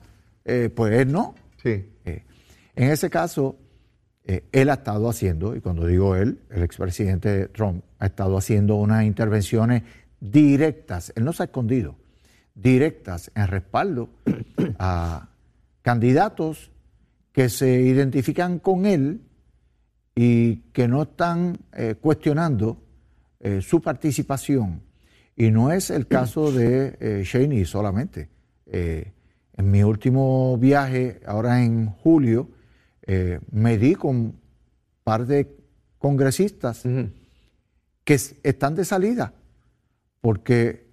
[0.46, 1.34] eh, pues es no.
[1.64, 1.86] Sí.
[2.06, 2.24] Eh,
[2.76, 3.56] en ese caso,
[4.52, 9.06] él ha estado haciendo, y cuando digo él, el expresidente Trump ha estado haciendo unas
[9.06, 9.84] intervenciones
[10.20, 11.96] directas, él no se ha escondido,
[12.54, 14.10] directas en respaldo
[14.80, 15.30] a
[15.82, 16.72] candidatos
[17.32, 19.22] que se identifican con él
[20.20, 22.82] y que no están eh, cuestionando
[23.40, 24.82] eh, su participación.
[25.36, 28.30] Y no es el caso de eh, Cheney solamente.
[28.66, 29.12] Eh,
[29.56, 32.50] en mi último viaje, ahora en julio,
[33.52, 34.40] me di con un
[35.04, 35.56] par de
[35.98, 36.84] congresistas
[38.04, 39.34] que es- están de salida,
[40.22, 40.88] porque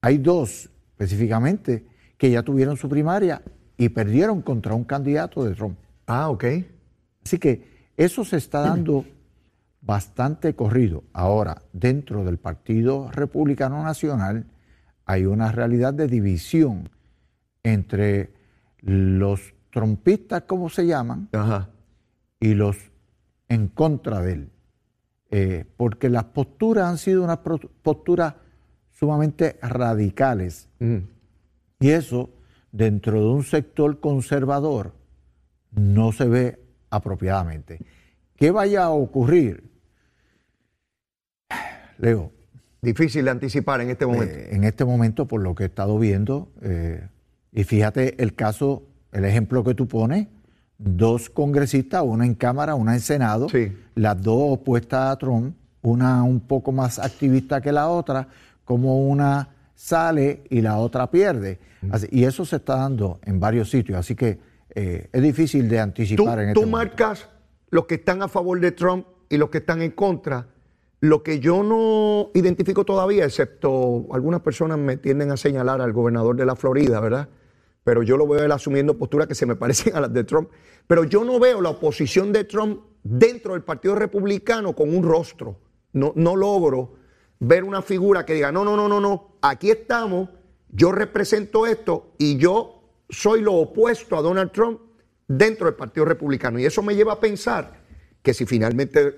[0.00, 1.84] hay dos específicamente
[2.16, 3.42] que ya tuvieron su primaria
[3.76, 5.76] y perdieron contra un candidato de Trump.
[6.06, 6.44] Ah, ok.
[7.24, 9.04] Así que eso se está dando
[9.80, 11.04] bastante corrido.
[11.12, 14.46] Ahora, dentro del Partido Republicano Nacional
[15.04, 16.88] hay una realidad de división
[17.62, 18.32] entre
[18.80, 21.70] los trompistas, como se llaman, Ajá.
[22.40, 22.76] y los
[23.48, 24.50] en contra de él.
[25.30, 27.38] Eh, porque las posturas han sido unas
[27.82, 28.34] posturas
[28.90, 30.68] sumamente radicales.
[30.78, 30.98] Mm.
[31.80, 32.30] Y eso,
[32.72, 34.94] dentro de un sector conservador,
[35.72, 36.63] no se ve
[36.94, 37.80] apropiadamente.
[38.36, 39.64] ¿Qué vaya a ocurrir?
[41.98, 42.32] Leo,
[42.82, 44.34] Difícil de anticipar en este momento.
[44.34, 47.08] eh, en este momento, por lo que he estado viendo, eh,
[47.52, 50.26] y fíjate el caso, el ejemplo que tú pones,
[50.76, 53.72] dos congresistas, una en Cámara, una en Senado, Sí.
[53.94, 58.28] las dos opuestas a Trump, una un poco más activista que la otra,
[58.66, 61.58] como una sale y la otra pierde.
[61.90, 64.38] Así- y eso se está dando en varios sitios, así que
[64.74, 66.90] eh, es difícil de Tú, anticipar en este tú momento.
[66.96, 67.28] marcas
[67.70, 70.48] los que están a favor de Trump y los que están en contra.
[71.00, 76.36] Lo que yo no identifico todavía, excepto algunas personas me tienden a señalar al gobernador
[76.36, 77.28] de la Florida, ¿verdad?
[77.84, 80.48] Pero yo lo veo él asumiendo posturas que se me parecen a las de Trump.
[80.86, 85.58] Pero yo no veo la oposición de Trump dentro del Partido Republicano con un rostro.
[85.92, 86.94] No, no logro
[87.38, 90.30] ver una figura que diga, no, no, no, no, no, aquí estamos,
[90.70, 92.73] yo represento esto y yo
[93.08, 94.80] soy lo opuesto a Donald Trump
[95.26, 96.58] dentro del Partido Republicano.
[96.58, 97.80] Y eso me lleva a pensar
[98.22, 99.14] que si finalmente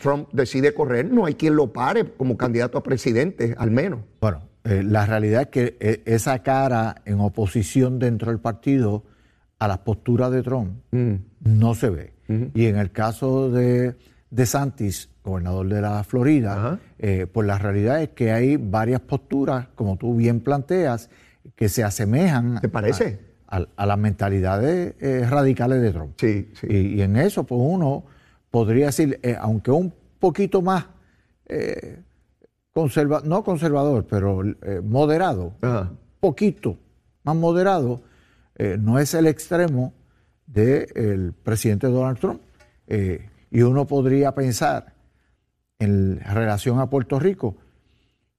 [0.00, 4.00] Trump decide correr, no hay quien lo pare como candidato a presidente, al menos.
[4.20, 9.04] Bueno, eh, la realidad es que eh, esa cara en oposición dentro del partido
[9.58, 12.12] a las posturas de Trump no se ve.
[12.54, 13.94] Y en el caso de,
[14.30, 19.68] de Santis, gobernador de la Florida, eh, pues la realidad es que hay varias posturas,
[19.74, 21.08] como tú bien planteas,
[21.54, 23.20] que se asemejan ¿Te parece?
[23.48, 26.14] A, a- las mentalidades eh, radicales de Trump.
[26.18, 26.66] Sí, sí.
[26.70, 28.04] Y, y en eso, pues uno
[28.50, 30.86] podría decir, eh, aunque un poquito más
[31.48, 32.00] eh,
[32.72, 35.92] conserva, no conservador, pero eh, moderado, Ajá.
[36.20, 36.76] poquito
[37.24, 38.02] más moderado,
[38.78, 39.92] no es el extremo
[40.46, 42.40] del presidente Donald Trump.
[43.50, 44.94] Y uno podría pensar
[45.78, 47.56] en relación a Puerto Rico,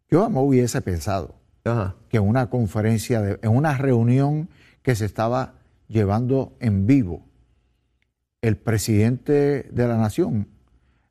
[0.10, 1.96] yo no hubiese pensado Ajá.
[2.10, 4.50] que en una conferencia, de- en una reunión
[4.88, 5.56] que se estaba
[5.90, 7.26] llevando en vivo,
[8.42, 10.48] el presidente de la nación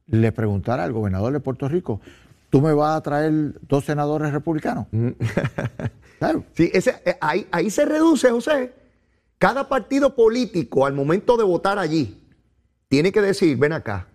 [0.06, 2.00] le preguntara al gobernador de Puerto Rico,
[2.48, 4.86] ¿tú me vas a traer dos senadores republicanos?
[6.18, 6.44] Claro.
[6.54, 8.72] Sí, ese, eh, ahí, ahí se reduce, José.
[9.36, 12.26] Cada partido político, al momento de votar allí,
[12.88, 14.08] tiene que decir, ven acá,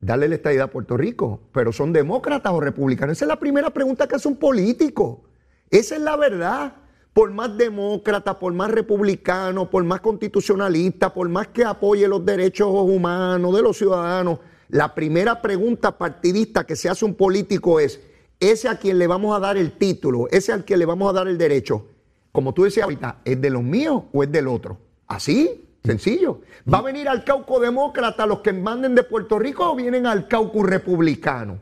[0.00, 3.16] dale la estadidad a Puerto Rico, pero ¿son demócratas o republicanos?
[3.16, 5.22] Esa es la primera pregunta que hace un político.
[5.70, 6.72] Esa es la verdad.
[7.16, 12.68] Por más demócrata, por más republicano, por más constitucionalista, por más que apoye los derechos
[12.70, 18.00] humanos de los ciudadanos, la primera pregunta partidista que se hace un político es,
[18.38, 21.14] ese a quien le vamos a dar el título, ese al que le vamos a
[21.14, 21.86] dar el derecho,
[22.32, 24.76] como tú decías ahorita, ¿es de los míos o es del otro?
[25.06, 26.42] Así, sencillo.
[26.70, 30.28] ¿Va a venir al cauco demócrata los que manden de Puerto Rico o vienen al
[30.28, 31.60] cauco republicano?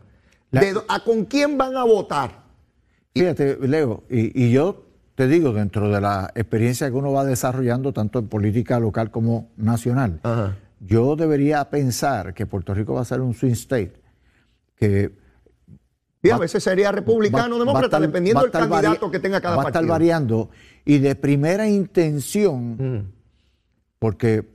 [0.50, 2.42] La- ¿De do- ¿A con quién van a votar?
[3.14, 4.83] Fíjate, Leo, y, y yo
[5.14, 9.50] te digo, dentro de la experiencia que uno va desarrollando, tanto en política local como
[9.56, 10.56] nacional, Ajá.
[10.80, 14.00] yo debería pensar que Puerto Rico va a ser un swing state,
[14.76, 15.12] que
[16.24, 19.56] a Va- veces sería republicano o va demócrata, estar- dependiendo del candidato que tenga cada
[19.56, 19.82] Va a partido.
[19.82, 20.50] estar variando
[20.84, 23.12] y de primera intención, Mm.
[23.98, 24.48] porque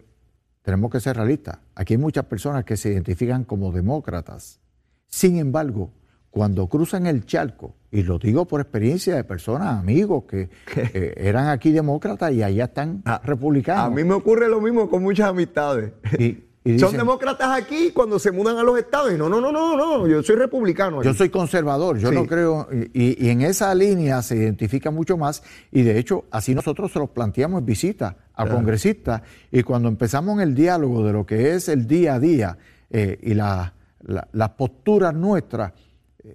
[0.62, 1.60] tenemos que ser realistas.
[1.76, 4.60] Aquí hay muchas personas que se identifican como demócratas.
[5.08, 5.92] Sin embargo,
[6.32, 11.48] cuando cruzan el charco, y lo digo por experiencia de personas, amigos que eh, eran
[11.48, 13.86] aquí demócratas y allá están republicanos.
[13.86, 15.92] A mí me ocurre lo mismo con muchas amistades.
[16.20, 19.12] Y, y Son demócratas aquí cuando se mudan a los estados.
[19.12, 21.00] Y no, no, no, no, no, yo soy republicano.
[21.00, 21.08] aquí.
[21.08, 22.16] Yo soy conservador, yo Sí.
[22.16, 26.54] no creo, y, y en esa línea se identifica mucho más, y de hecho así
[26.54, 31.14] nosotros se los planteamos en visita a congresistas, y cuando empezamos en el diálogo de
[31.14, 32.58] lo que es el día a día
[32.92, 35.74] eh, y la- la- las posturas nuestras,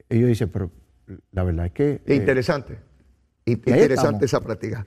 [0.08, 0.70] ellos dicen, pero
[1.32, 2.02] la verdad es que...
[2.06, 2.78] eh, Interesante.
[3.46, 4.86] Interesante esa práctica.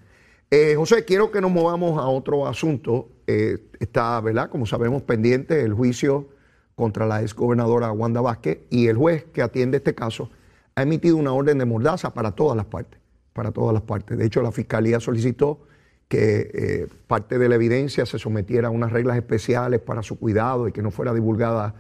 [0.50, 3.10] Eh, José, quiero que nos movamos a otro asunto.
[3.28, 4.50] Eh, está, ¿verdad?
[4.50, 6.30] Como sabemos, pendiente el juicio
[6.76, 10.30] contra la exgobernadora Wanda Vázquez y el juez que atiende este caso
[10.76, 13.00] ha emitido una orden de mordaza para todas las partes.
[13.34, 14.18] Para todas las partes.
[14.18, 15.68] De hecho, la fiscalía solicitó
[16.08, 20.68] que eh, parte de la evidencia se sometiera a unas reglas especiales para su cuidado
[20.68, 21.76] y que no fuera divulgada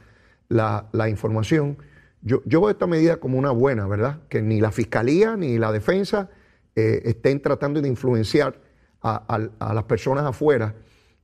[0.49, 1.77] la, la información.
[2.21, 4.19] Yo, yo veo esta medida como una buena, ¿verdad?
[4.29, 6.29] Que ni la fiscalía ni la defensa
[6.75, 8.59] eh, estén tratando de influenciar
[9.01, 10.75] a, a- las personas afuera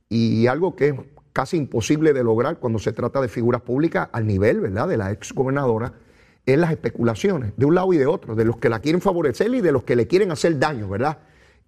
[0.08, 0.94] y algo que es
[1.32, 5.10] casi imposible de lograr cuando se trata de figuras públicas al nivel, ¿verdad?, de la
[5.10, 5.94] ex gobernadora,
[6.46, 9.52] es las especulaciones, de un lado y de otro, de los que la quieren favorecer
[9.52, 11.18] y de los que le quieren hacer daño, ¿verdad?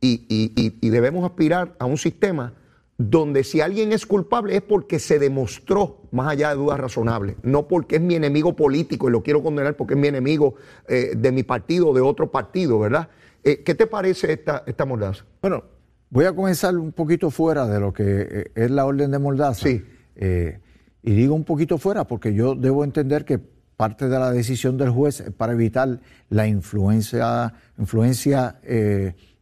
[0.00, 2.52] Y, y- y- y debemos aspirar a un sistema
[2.98, 7.68] donde si alguien es culpable es porque se demostró, más allá de dudas razonables, no
[7.68, 10.54] porque es mi enemigo político y lo quiero condenar porque es mi enemigo
[10.88, 13.08] eh, de mi partido o de otro partido, ¿verdad?
[13.44, 15.24] Eh, ¿Qué te parece esta, esta mordaza?
[15.40, 15.62] Bueno,
[16.10, 19.68] voy a comenzar un poquito fuera de lo que eh, es la orden de Mordaza.
[19.68, 19.84] Sí.
[20.16, 20.58] Eh,
[21.02, 24.90] y digo un poquito fuera porque yo debo entender que parte de la decisión del
[24.90, 28.58] juez es para evitar la influencia, influencia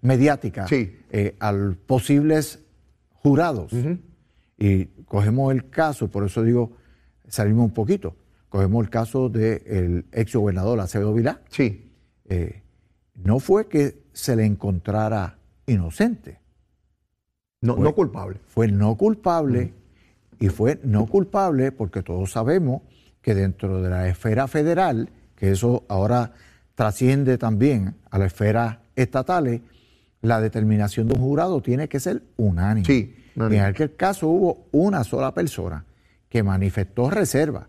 [0.02, 0.98] mediática Sí.
[1.40, 1.54] a
[1.86, 2.63] posibles
[3.24, 3.72] jurados.
[4.58, 6.72] Y cogemos el caso, por eso digo,
[7.26, 8.14] salimos un poquito.
[8.48, 11.90] Cogemos el caso del ex gobernador Acevedo Vilá Sí,
[12.26, 12.62] eh,
[13.16, 16.38] no fue que se le encontrara inocente,
[17.60, 18.38] no, no culpable.
[18.46, 19.72] fue no culpable
[20.38, 22.82] y fue no culpable porque todos sabemos
[23.22, 26.34] que dentro de la esfera federal, que eso ahora
[26.74, 29.62] trasciende también a la esfera estatales,
[30.24, 32.86] la determinación de un jurado tiene que ser unánime.
[32.86, 33.58] Sí, unánime.
[33.58, 35.84] en aquel caso hubo una sola persona
[36.28, 37.68] que manifestó reserva.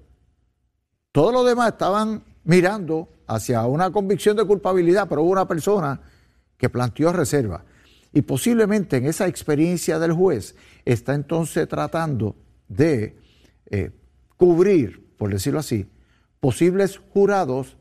[1.11, 5.99] Todos los demás estaban mirando hacia una convicción de culpabilidad, pero hubo una persona
[6.57, 7.63] que planteó reserva.
[8.13, 12.35] Y posiblemente en esa experiencia del juez está entonces tratando
[12.69, 13.17] de
[13.69, 13.91] eh,
[14.37, 15.87] cubrir, por decirlo así,
[16.39, 17.75] posibles jurados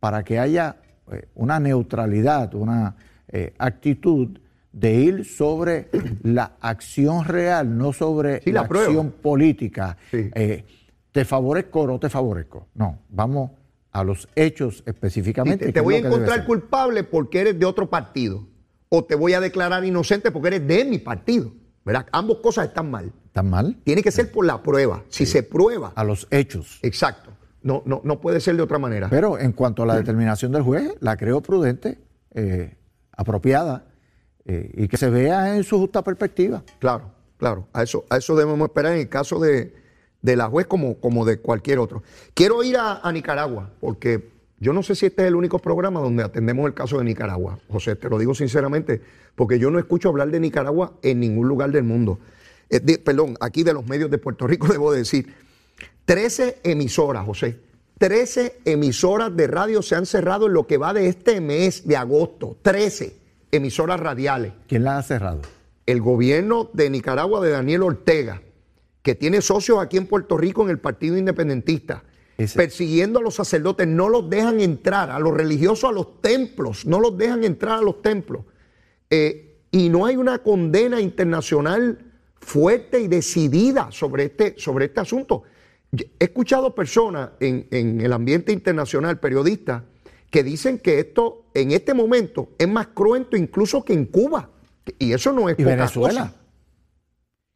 [0.00, 0.76] para que haya
[1.12, 2.96] eh, una neutralidad, una
[3.28, 4.38] eh, actitud
[4.72, 5.88] de ir sobre
[6.22, 9.96] la acción real, no sobre Sí, la acción política.
[10.10, 10.30] Sí.
[10.34, 10.64] Eh,
[11.12, 12.68] te favorezco o no te favorezco.
[12.74, 13.50] No, vamos
[13.92, 15.58] a los hechos Sí, específicamente.
[15.58, 18.46] te, que te voy a encontrar culpable porque eres de otro partido.
[18.90, 21.52] O te voy a declarar inocente porque eres de mi partido.
[21.84, 22.06] ¿Verdad?
[22.12, 23.10] Ambas cosas están mal.
[23.26, 23.76] ¿Están mal?
[23.84, 25.04] Tiene que ser por la prueba.
[25.08, 25.92] Si se prueba.
[25.94, 26.78] A los hechos.
[26.82, 27.30] Exacto.
[27.62, 29.08] No, no, no puede ser de otra manera.
[29.08, 31.98] Pero en cuanto a la determinación del juez, la creo prudente,
[32.34, 32.76] eh,
[33.18, 33.84] apropiada
[34.46, 36.62] eh, y que se vea en su justa perspectiva.
[36.78, 37.68] Claro, claro.
[37.74, 39.74] A eso, a eso debemos esperar en el caso de,
[40.22, 42.02] de la juez como, como de cualquier otro.
[42.32, 46.00] Quiero ir a, a Nicaragua, porque yo no sé si este es el único programa
[46.00, 47.58] donde atendemos el caso de Nicaragua.
[47.68, 49.02] José, te lo digo sinceramente,
[49.34, 52.18] porque yo no escucho hablar de Nicaragua en ningún lugar del mundo.
[52.70, 55.34] Eh, de- perdón, aquí de los medios de Puerto Rico debo decir.
[56.04, 57.58] 13 emisoras, José.
[57.98, 61.96] 13 emisoras de radio se han cerrado en lo que va de este mes de
[61.96, 62.56] agosto.
[62.62, 63.16] 13
[63.50, 65.40] emisoras radiales ¿Quién la ha cerrado?
[65.86, 68.42] el gobierno de Nicaragua de Daniel Ortega,
[69.02, 72.04] que tiene socios aquí en Puerto Rico en el Partido Independentista,
[72.36, 76.84] Ese- persiguiendo a los sacerdotes, no los dejan entrar, a los religiosos a los templos,
[76.84, 78.42] no los dejan entrar a los templos.
[79.10, 81.98] Eh, y no hay una condena internacional
[82.38, 85.42] fuerte y decidida sobre este, sobre este asunto.
[85.92, 89.82] He escuchado personas en, en el ambiente internacional, periodistas,
[90.30, 94.50] que dicen que esto en este momento es más cruento incluso que en Cuba.
[94.98, 96.20] Y eso no es ¿Y poca Venezuela?
[96.26, 96.34] cosa.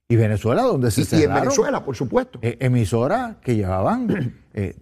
[0.08, 1.42] ¿Y Venezuela donde se Y, y en cerraron?
[1.44, 2.38] Venezuela, por supuesto.
[2.42, 4.74] eh, emisoras que llevaban eh,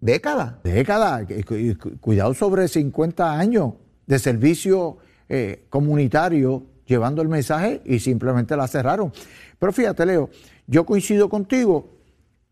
[0.00, 0.62] Décadas.
[0.62, 3.72] décadas, cu- cuidado sobre 50 años
[4.06, 4.98] de servicio
[5.28, 9.12] eh, comunitario llevando el mensaje y simplemente la cerraron.
[9.58, 10.30] Pero fíjate, Leo,
[10.66, 11.95] yo coincido contigo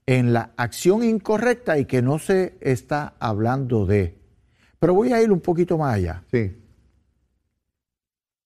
[0.06, 4.18] en la acción incorrecta y que no se está hablando de.
[4.78, 6.24] Pero voy a ir un poquito más allá.
[6.30, 6.60] Sí.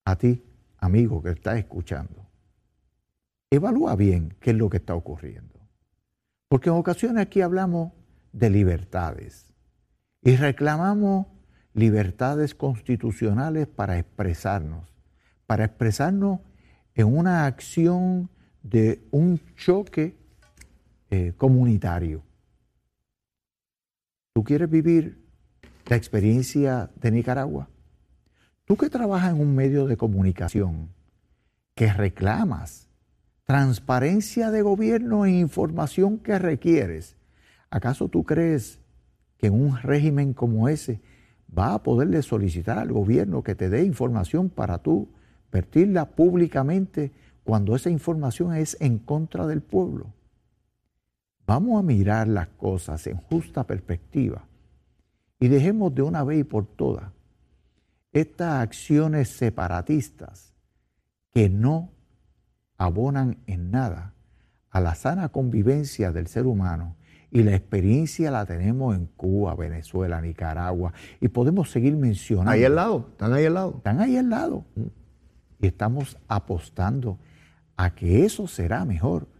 [0.05, 0.43] A ti,
[0.79, 2.27] amigo que estás escuchando,
[3.51, 5.59] evalúa bien qué es lo que está ocurriendo.
[6.49, 7.93] Porque en ocasiones aquí hablamos
[8.33, 9.53] de libertades
[10.23, 11.27] y reclamamos
[11.75, 14.95] libertades constitucionales para expresarnos,
[15.47, 16.41] para expresarnos
[16.95, 18.31] en una acción
[18.63, 20.18] de un choque
[21.11, 22.23] eh, comunitario.
[24.35, 25.25] ¿Tú quieres vivir
[25.87, 27.69] la experiencia de Nicaragua?
[28.65, 30.91] Tú que trabajas en un medio de comunicación,
[31.75, 32.89] que reclamas
[33.45, 37.17] transparencia de gobierno e información que requieres,
[37.71, 38.79] ¿acaso tú crees
[39.39, 41.01] que en un régimen como ese
[41.57, 45.09] va a poderle solicitar al gobierno que te dé información para tú
[45.51, 50.13] vertirla públicamente cuando esa información es en contra del pueblo?
[51.49, 54.45] Vamos a mirar las cosas en justa perspectiva
[55.41, 57.11] y dejemos de una vez y por todas
[58.13, 60.53] estas acciones separatistas
[61.33, 61.91] que no
[62.77, 64.13] abonan en nada
[64.69, 66.97] a la sana convivencia del ser humano
[67.31, 72.51] y la experiencia la tenemos en Cuba, Venezuela, Nicaragua y podemos seguir mencionando.
[72.51, 73.75] Ahí al lado, están ahí al lado.
[73.79, 74.67] Están ahí al lado.
[75.61, 77.19] Y estamos apostando
[77.75, 79.38] a que eso será mejor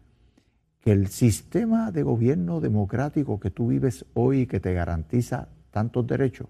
[0.91, 6.49] el sistema de gobierno democrático que tú vives hoy y que te garantiza tantos derechos,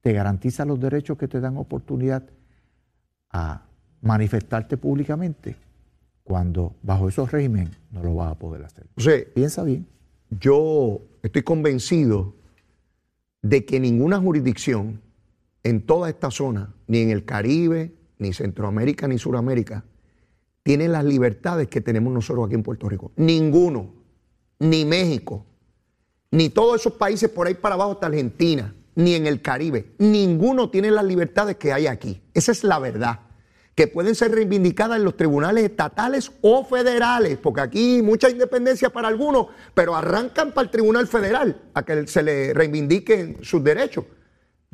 [0.00, 2.22] te garantiza los derechos que te dan oportunidad
[3.30, 3.62] a
[4.02, 5.56] manifestarte públicamente,
[6.22, 8.86] cuando bajo esos regímenes no lo vas a poder hacer.
[8.96, 9.86] O sea, Piensa bien.
[10.30, 12.34] yo estoy convencido
[13.42, 15.00] de que ninguna jurisdicción
[15.62, 19.84] en toda esta zona, ni en el Caribe, ni Centroamérica, ni Suramérica,
[20.66, 23.12] tiene las libertades que tenemos nosotros aquí en Puerto Rico.
[23.14, 23.94] Ninguno,
[24.58, 25.46] ni México,
[26.32, 29.92] ni todos esos países por ahí para abajo hasta Argentina, ni en el Caribe.
[29.98, 32.20] Ninguno tiene las libertades que hay aquí.
[32.34, 33.20] Esa es la verdad.
[33.76, 39.06] Que pueden ser reivindicadas en los tribunales estatales o federales, porque aquí mucha independencia para
[39.06, 44.04] algunos, pero arrancan para el Tribunal Federal a que se le reivindiquen sus derechos.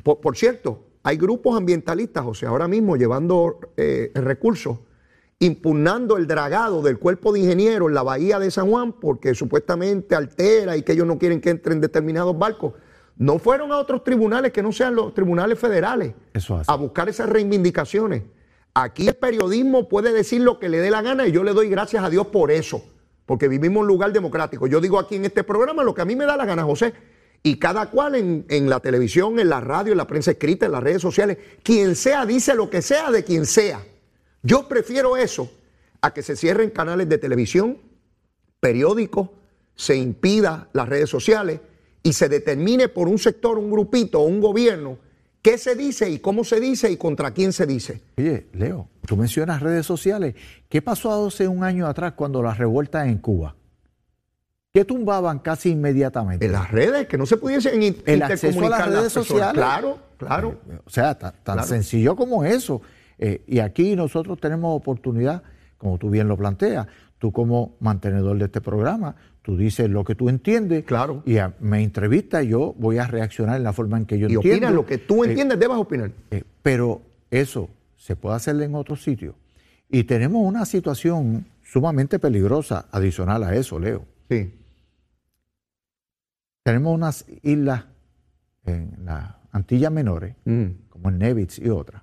[0.02, 4.78] Por, por cierto, hay grupos ambientalistas, o sea, ahora mismo llevando eh, recursos,
[5.44, 10.14] impugnando el dragado del cuerpo de ingenieros en la bahía de San Juan, porque supuestamente
[10.14, 12.74] altera y que ellos no quieren que entren determinados barcos.
[13.16, 16.70] No fueron a otros tribunales que no sean los tribunales federales Eso hace.
[16.70, 18.22] a buscar esas reivindicaciones.
[18.72, 21.68] Aquí el periodismo puede decir lo que le dé la gana y yo le doy
[21.68, 22.84] gracias a Dios por eso,
[23.26, 24.68] porque vivimos en un lugar democrático.
[24.68, 26.94] Yo digo aquí en este programa lo que a mí me da la gana, José.
[27.42, 30.72] Y cada cual en, en la televisión, en la radio, en la prensa escrita, en
[30.72, 33.80] las redes sociales, quien sea dice lo que sea de quien sea.
[34.42, 35.50] Yo prefiero eso
[36.00, 37.78] a que se cierren canales de televisión,
[38.60, 39.28] periódicos,
[39.74, 41.60] se impida las redes sociales
[42.02, 44.98] y se determine por un sector, un grupito o un gobierno
[45.40, 48.00] qué se dice y cómo se dice y contra quién se dice.
[48.16, 50.34] Oye, Leo, tú mencionas redes sociales.
[50.68, 53.56] ¿Qué pasó hace un año atrás cuando las revueltas en Cuba?
[54.72, 56.46] ¿Qué tumbaban casi inmediatamente?
[56.46, 59.52] En las redes, que no se pudiesen in- El acceso a las intercomunicar redes sociales.
[59.54, 60.60] Claro, claro.
[60.86, 61.68] O sea, ta- tan, Claro.
[61.68, 62.80] sencillo como eso.
[63.24, 65.44] Eh, y aquí nosotros tenemos oportunidad,
[65.78, 70.16] como tú bien lo planteas, tú como mantenedor de este programa, tú dices lo que
[70.16, 70.84] tú entiendes.
[70.84, 71.22] Claro.
[71.24, 74.28] Y a- me entrevista y yo voy a reaccionar en la forma en que yo
[74.28, 74.56] Y entiendo.
[74.56, 76.10] opinas lo que tú Eh, entiendes, debas opinar.
[76.32, 77.00] eh, pero
[77.30, 79.36] eso se puede hacer en otros sitios.
[79.88, 84.04] Y tenemos una situación sumamente peligrosa adicional a eso, Leo.
[84.28, 84.52] Sí.
[86.64, 87.84] Tenemos unas islas
[88.64, 90.66] en las Antillas Menores, Mm.
[90.88, 92.02] como en Nevitz y otras,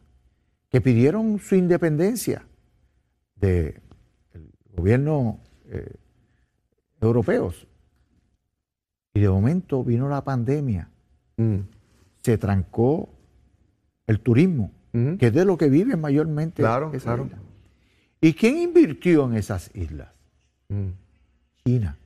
[0.69, 2.45] que pidieron su independencia
[3.35, 3.81] del
[4.75, 5.93] gobierno eh,
[7.01, 7.67] europeos.
[9.13, 10.89] Y de momento vino la pandemia,
[11.37, 11.59] Mm.
[12.21, 13.09] se trancó
[14.07, 15.17] el turismo, Ujú.
[15.17, 16.61] que es de lo que viven mayormente.
[16.61, 17.21] Claro, islas.
[18.19, 20.09] ¿Y quién invirtió en esas islas?
[20.67, 20.89] Mm.
[21.65, 21.97] China.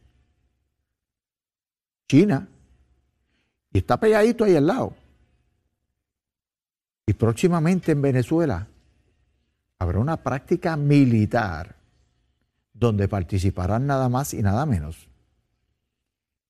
[2.07, 2.47] China.
[3.71, 4.95] Y está pegadito ahí al lado.
[7.05, 8.67] Y próximamente en Venezuela
[9.79, 11.75] habrá una práctica militar
[12.73, 15.07] donde participarán nada más y nada menos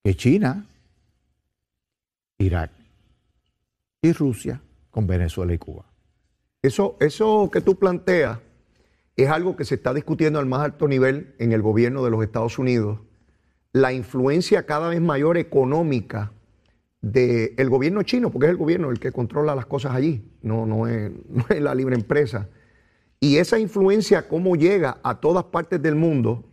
[0.04, 0.66] que China,
[2.38, 2.72] Irak
[4.02, 5.86] y Rusia con Venezuela y Cuba.
[6.62, 8.40] Eso, eso que tú planteas
[9.16, 12.24] es algo que se está discutiendo al más alto nivel en el gobierno de los
[12.24, 13.00] Estados Unidos.
[13.72, 16.32] La influencia cada vez mayor económica
[17.04, 20.88] del gobierno chino, porque es el gobierno el que controla las cosas allí, no, no,
[20.88, 21.12] es,
[21.60, 22.50] la libre empresa.
[23.20, 26.46] Y esa influencia, cómo llega a todas partes del mundo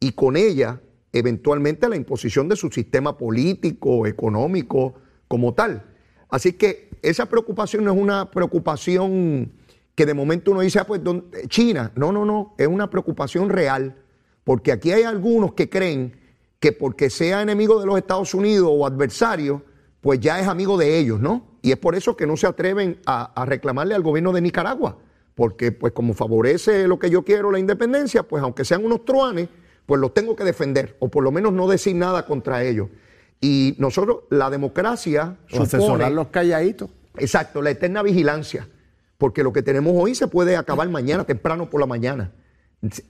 [0.00, 0.80] y con ella,
[1.12, 4.94] eventualmente, la imposición de su sistema político, económico,
[5.26, 5.84] como tal.
[6.28, 9.52] Así que esa preocupación no es una preocupación
[9.96, 11.90] que de momento uno dice, ah, pues ¿dónde- China.
[11.96, 13.96] No, no, no, es una preocupación real,
[14.44, 16.16] porque aquí hay algunos que creen
[16.60, 19.62] que porque sea enemigo de los Estados Unidos o adversario,
[20.00, 21.46] pues ya es amigo de ellos, ¿no?
[21.62, 24.98] Y es por eso que no se atreven a, a reclamarle al gobierno de Nicaragua,
[25.34, 29.48] porque pues como favorece lo que yo quiero, la independencia, pues aunque sean unos truanes,
[29.88, 32.88] pues los tengo que defender, o por lo menos no decir nada contra ellos.
[33.40, 36.90] Y nosotros, la democracia o asesorar los calladitos.
[37.16, 38.68] Exacto, la eterna vigilancia,
[39.16, 42.32] porque lo que tenemos hoy se puede acabar mañana, temprano por la mañana.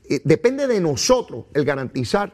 [0.09, 2.33] Eh, depende de nosotros el garantizar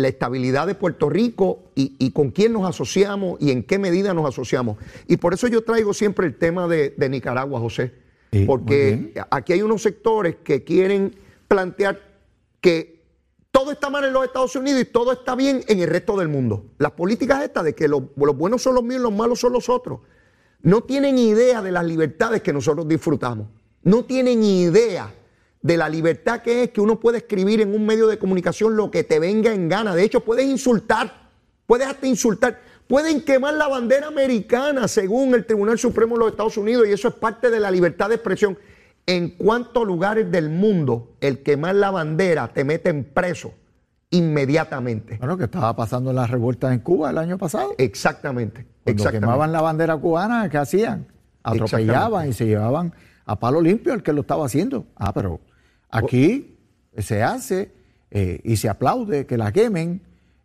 [0.00, 4.26] la estabilidad de Puerto Rico y, con quién nos asociamos y en qué medida nos
[4.26, 4.78] asociamos.
[5.06, 7.92] Y por eso yo traigo siempre el tema de, Nicaragua, José,
[8.46, 11.14] porque aquí hay unos sectores que quieren
[11.46, 12.00] plantear
[12.62, 13.02] que
[13.50, 16.28] todo está mal en los Estados Unidos y todo está bien en el resto del
[16.28, 16.64] mundo.
[16.78, 19.52] Las políticas estas de que los, los buenos son los míos y los malos son
[19.52, 20.00] los otros,
[20.62, 23.48] no tienen idea de las libertades que nosotros disfrutamos.
[23.82, 25.12] No tienen idea
[25.62, 28.90] de la libertad que es que uno puede escribir en un medio de comunicación lo
[28.90, 29.94] que te venga en gana.
[29.94, 31.28] De hecho, puedes insultar,
[31.66, 32.60] puedes hasta insultar.
[32.88, 37.08] Pueden quemar la bandera americana según el Tribunal Supremo de los Estados Unidos y eso
[37.08, 38.58] es parte de la libertad de expresión.
[39.06, 43.52] En cuántos lugares del mundo el quemar la bandera te mete en preso
[44.10, 45.16] inmediatamente.
[45.18, 47.74] Bueno, que estaba pasando en las revueltas en Cuba el año pasado.
[47.78, 48.66] Exactamente.
[48.84, 51.06] Cuando quemaban la bandera cubana, ¿qué hacían?
[51.42, 52.92] Atropellaban y se llevaban
[53.24, 54.86] a palo limpio al que lo estaba haciendo.
[54.96, 55.40] Ah, pero
[55.92, 56.56] Aquí
[56.96, 57.70] se hace
[58.10, 60.00] eh, y se aplaude que la quemen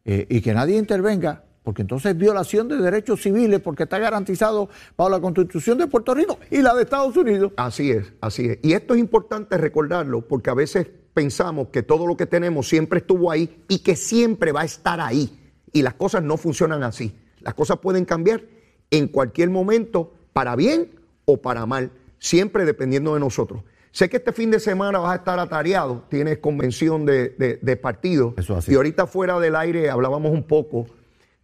[0.05, 4.69] eh, y que nadie intervenga, porque entonces es violación de derechos civiles, porque está garantizado
[4.95, 7.53] por la Constitución de Puerto Rico y la de Estados Unidos.
[7.57, 8.59] Así es, así es.
[8.61, 12.99] Y esto es importante recordarlo, porque a veces pensamos que todo lo que tenemos siempre
[12.99, 15.37] estuvo ahí y que siempre va a estar ahí.
[15.73, 17.15] Y las cosas no funcionan así.
[17.39, 18.43] Las cosas pueden cambiar
[18.91, 20.91] en cualquier momento, para bien
[21.25, 23.63] o para mal, siempre dependiendo de nosotros.
[23.97, 28.35] Sé que este fin de semana vas a estar atareado, tienes convención de, partido.
[28.67, 30.85] Y ahorita fuera del aire hablábamos un poco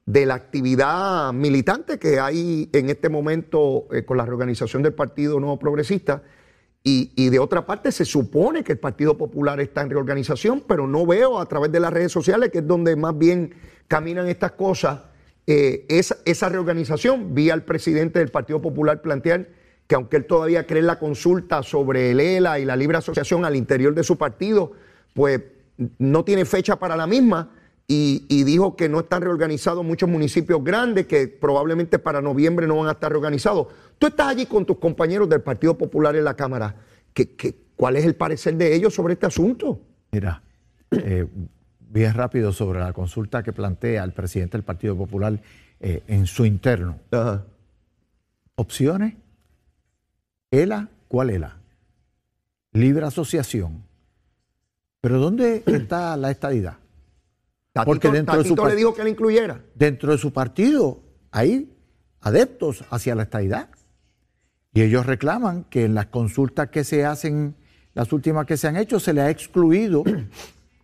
[0.05, 5.39] de la actividad militante que hay en este momento eh, con la reorganización del Partido
[5.39, 6.21] Nuevo Progresista.
[6.83, 11.07] Y, de otra parte, se supone que el Partido Popular está en reorganización, pero no
[11.07, 13.55] veo a través de las redes sociales, que es donde más bien
[13.87, 14.99] caminan estas cosas,
[15.47, 17.33] eh, esa, esa reorganización.
[17.33, 19.62] Vi al presidente del Partido Popular plantear
[19.93, 23.45] que aunque él todavía cree en la consulta sobre el ELA y la libre asociación
[23.45, 24.71] al interior de su partido,
[25.13, 25.39] pues
[25.99, 27.51] no tiene fecha para la misma
[27.87, 32.87] y, dijo que no están reorganizados muchos municipios grandes, que probablemente para noviembre no van
[32.87, 33.67] a estar reorganizados.
[33.99, 36.75] Tú estás allí con tus compañeros del Partido Popular en la Cámara.
[37.13, 39.79] ¿Qué, cuál es el parecer de ellos sobre este asunto?
[40.11, 40.41] Mira,
[40.89, 41.27] eh,
[41.79, 45.39] bien rápido sobre la consulta que plantea el presidente del Partido Popular
[45.79, 46.97] eh, en su interno.
[48.55, 49.13] Opciones
[50.53, 51.57] ELA, ¿cuál ELA?
[52.73, 53.83] Libre asociación.
[55.01, 56.77] Pero ¿dónde está la estadidad?
[57.85, 59.61] Porque dentro de su le dijo que la incluyera.
[59.73, 61.01] Dentro de su partido
[61.31, 61.75] hay
[62.21, 63.69] adeptos hacia la estadidad.
[64.75, 67.55] Y ellos reclaman que en las consultas que se hacen,
[67.95, 70.03] las últimas que se han hecho, se le ha excluido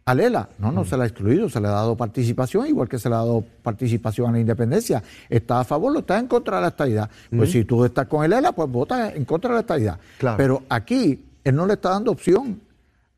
[0.09, 0.49] a Lela.
[0.57, 3.15] No, no se le ha excluido, se le ha dado participación, igual que se le
[3.15, 5.03] ha dado participación a la independencia.
[5.29, 7.09] ¿Está a favor o está en contra de la estadidad?
[7.29, 9.99] Pues si tú estás con el ELA, pues vota en contra de la estadidad.
[10.35, 12.59] Pero aquí él no le está dando opción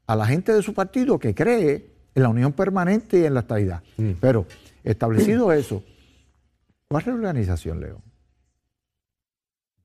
[0.06, 3.40] a la gente de su partido que cree en la unión permanente y en la
[3.40, 3.82] estadidad.
[3.96, 4.12] Mm.
[4.20, 4.46] Pero
[4.84, 5.84] establecido eso,
[6.90, 8.02] ¿cuál reorganización, Leo?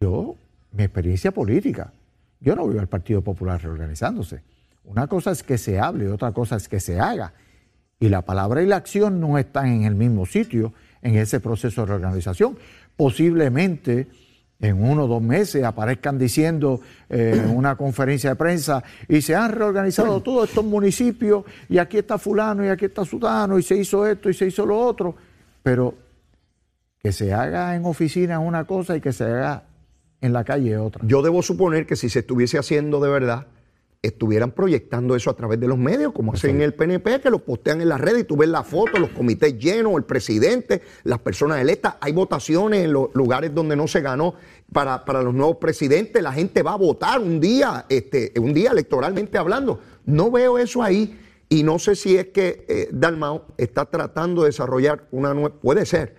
[0.01, 0.35] Yo,
[0.73, 1.93] mi experiencia política,
[2.41, 4.43] yo no veo al Partido Popular reorganizándose.
[4.87, 7.35] Una cosa es que se hable, otra cosa es que se haga.
[7.99, 10.73] Y la palabra y la acción no están en el mismo sitio
[11.03, 12.57] en ese proceso de reorganización.
[12.97, 14.09] Posiblemente
[14.61, 16.81] en uno o dos meses aparezcan diciendo
[17.11, 21.99] eh, en una conferencia de prensa y se han reorganizado todos estos municipios y aquí
[21.99, 25.15] está fulano y aquí está sudano y se hizo esto y se hizo lo otro.
[25.63, 25.95] Pero
[27.03, 29.65] que se haga en oficina una cosa y que se haga
[30.21, 31.03] en la calle otra.
[31.07, 33.47] Yo debo suponer que si se estuviese haciendo de verdad,
[34.07, 37.41] estuvieran proyectando eso a través de los medios, como hacen en el PNP, que lo
[37.41, 41.19] postean en las redes y tú ves la foto, los comités llenos, el presidente, las
[41.19, 41.95] personas electas.
[42.01, 44.35] Hay votaciones en los lugares donde no se ganó
[44.73, 46.23] para, los nuevos presidentes.
[46.23, 49.81] La gente va a votar un día, este, un día electoralmente hablando.
[50.05, 54.49] No veo eso ahí y no sé si es que eh, Dalmao está tratando de
[54.49, 56.17] desarrollar una nueva, puede ser,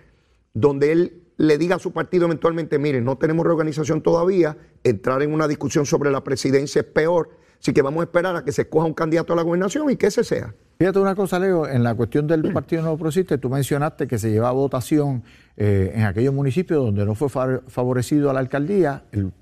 [0.54, 5.32] donde él le diga a su partido eventualmente, miren, no tenemos reorganización todavía, entrar en
[5.32, 7.30] una discusión sobre la presidencia es peor
[7.60, 9.96] Así que vamos a esperar a que se escoja un candidato a la gobernación y
[9.96, 10.54] que ese sea.
[10.78, 14.30] Fíjate una cosa, Leo, en la cuestión del Partido Nuevo Progresista, tú mencionaste que se
[14.30, 15.24] lleva votación
[15.56, 19.32] eh, en aquellos municipios donde no fue favorecido a la alcaldía el,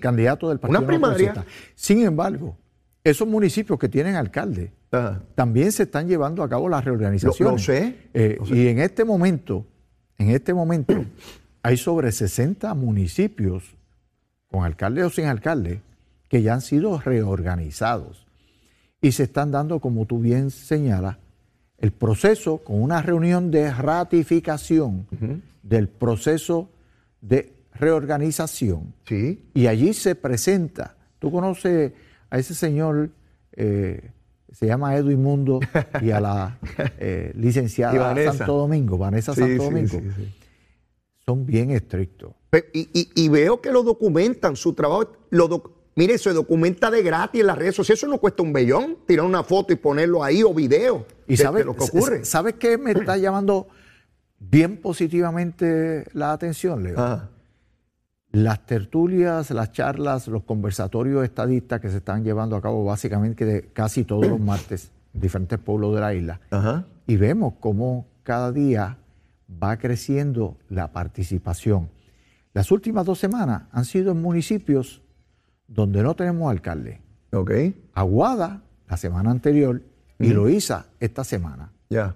[0.00, 1.44] candidato del Partido una Nuevo Progresista.
[1.74, 2.56] Sin embargo,
[3.04, 4.72] esos municipios que tienen alcalde
[5.34, 7.68] también se están llevando a cabo las reorganizaciones.
[8.14, 9.66] Eh, lo, sé, Y en este momento,
[10.18, 11.04] en este momento,
[11.62, 13.76] hay sobre 60 municipios
[14.48, 15.80] con alcalde o sin alcalde
[16.28, 18.26] que ya han sido reorganizados
[19.00, 21.18] y se están dando, como tú bien señalas,
[21.78, 25.06] el proceso con una reunión de ratificación
[25.62, 26.70] del proceso
[27.20, 28.94] de reorganización.
[29.06, 29.48] Sí.
[29.54, 31.92] Y allí se presenta, tú conoces
[32.30, 33.10] a ese señor,
[33.52, 34.10] eh,
[34.52, 35.60] se llama Edwin Mundo,
[36.00, 36.58] y a la
[36.98, 38.14] eh, licenciada.
[38.32, 39.88] Santo Domingo, Vanessa Sí, Santo Domingo.
[39.88, 40.34] sí, sí.
[41.24, 42.32] Son bien estrictos.
[42.72, 45.12] Y, y- y veo que lo documentan, su trabajo.
[45.30, 48.00] Lo doc- Mire, se documenta de gratis en las redes sociales.
[48.02, 51.42] Eso no cuesta un bellón, tirar una foto y ponerlo ahí o video ¿Y de-
[51.42, 52.24] sabes de lo que ocurre.
[52.24, 53.66] ¿Sabes qué me está llamando
[54.38, 56.94] bien positivamente la atención, Leo?
[56.98, 57.28] Ah,
[58.30, 63.62] Las tertulias, las charlas, los conversatorios estadistas que se están llevando a cabo básicamente de
[63.72, 66.40] casi todos los martes en diferentes pueblos de la isla.
[66.50, 66.86] ajá.
[67.06, 68.98] Y vemos cómo cada día
[69.50, 71.88] va creciendo la participación.
[72.52, 75.00] Las últimas dos semanas han sido en municipios
[75.66, 77.00] donde no tenemos alcalde.
[77.32, 77.50] Ok,
[77.94, 79.82] Aguada la semana anterior
[80.18, 81.72] y Loíza esta semana.
[81.88, 82.14] ya.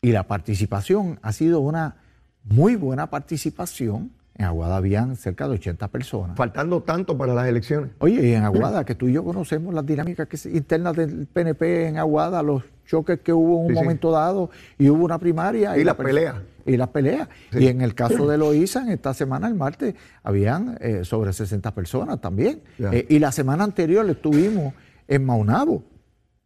[0.00, 1.96] Y la participación ha sido una
[2.44, 4.12] muy buena participación.
[4.38, 6.36] En Aguada habían cerca de 80 personas.
[6.36, 7.90] Faltando tanto para las elecciones.
[7.98, 11.88] Oye, y en Aguada, que tú y yo conocemos las dinámicas que internas del PNP
[11.88, 13.80] en Aguada, los choques que hubo en un Sí, sí.
[13.82, 15.76] momento dado, y hubo una primaria.
[15.76, 16.36] Y la las perso- peleas.
[16.64, 17.28] Y las peleas.
[17.52, 21.74] Y en el caso de Loíza, en esta semana, el martes, habían eh, sobre 60
[21.74, 22.62] personas también.
[22.78, 24.72] Eh, y la semana anterior estuvimos
[25.08, 25.82] en Maunabo,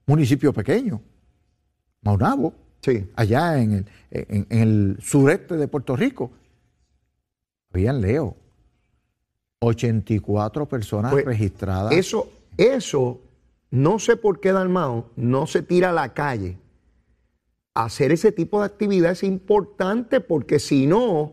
[0.06, 1.02] municipio pequeño.
[2.02, 3.06] Maunabo, Sí.
[3.16, 6.32] allá en el, en- en el sureste de Puerto Rico.
[7.72, 8.36] Habían, Leo,
[9.60, 11.92] 84 personas Pues, registradas.
[11.92, 13.20] Eso, eso,
[13.70, 16.58] no sé por qué Dalmao no se tira a la calle.
[17.74, 21.32] Hacer ese tipo de actividad es importante porque si no,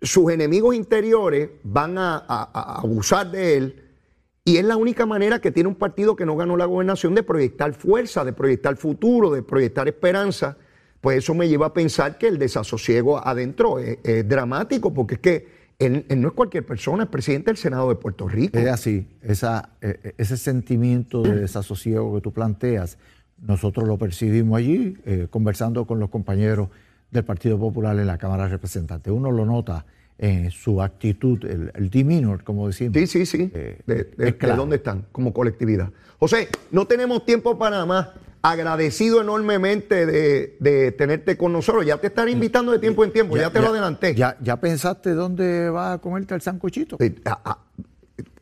[0.00, 3.80] sus enemigos interiores van a, a- a abusar de él
[4.46, 7.22] y es la única manera que tiene un partido que no ganó la gobernación de
[7.22, 10.56] proyectar fuerza, de proyectar futuro, de proyectar esperanza.
[11.04, 15.20] Pues eso me lleva a pensar que el desasosiego adentro es, es dramático porque es
[15.20, 15.48] que
[15.78, 18.58] él, él no es cualquier persona, es presidente del Senado de Puerto Rico.
[18.58, 22.96] Es así, esa, eh, eh, ese sentimiento de desasosiego que tú planteas,
[23.46, 26.68] nosotros lo percibimos allí, eh, conversando con los compañeros
[27.10, 29.12] del Partido Popular en la Cámara de Representantes.
[29.12, 29.84] Uno lo nota
[30.16, 32.94] en su actitud, el, el demeanor, como decimos.
[32.96, 33.50] Sí, sí, sí.
[33.52, 35.90] Eh, de, de- es de dónde están como colectividad.
[36.18, 38.08] José, no tenemos tiempo para más.
[38.46, 41.86] Agradecido enormemente de, de tenerte con nosotros.
[41.86, 44.14] Ya te estaré invitando de tiempo en tiempo, ya, te lo adelanté.
[44.14, 46.98] Ya, ya pensaste dónde va a comerte el sancochito?
[47.24, 47.58] Ah, ah,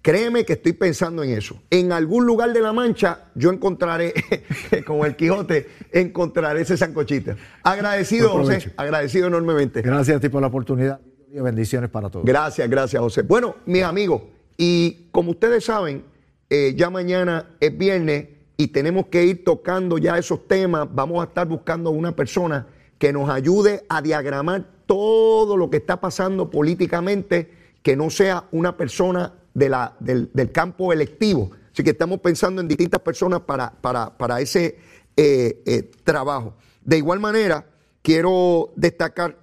[0.03, 1.63] Créeme que estoy pensando en eso.
[1.71, 4.13] En algún lugar de la Mancha yo encontraré,
[4.87, 7.37] como el Quijote, encontraré ese sancochito.
[7.63, 9.81] Agradecido, José, agradecido enormemente.
[9.81, 11.01] Gracias a ti por la oportunidad
[11.33, 12.27] y bendiciones para todos.
[12.27, 13.23] Gracias, gracias, José.
[13.23, 14.23] Bueno, mis amigos,
[14.57, 16.03] y como ustedes saben,
[16.51, 18.27] eh, ya mañana es viernes
[18.63, 20.87] y tenemos que ir tocando ya esos temas.
[20.95, 26.01] Vamos a estar buscando una persona que nos ayude a diagramar todo lo que está
[26.01, 27.51] pasando políticamente,
[27.83, 31.51] que no sea una persona de la- del, del campo electivo.
[31.73, 34.79] Así que estamos pensando en distintas personas para, para, para ese
[35.17, 36.55] eh, eh, trabajo.
[36.85, 37.67] De igual manera,
[38.01, 39.37] quiero destacar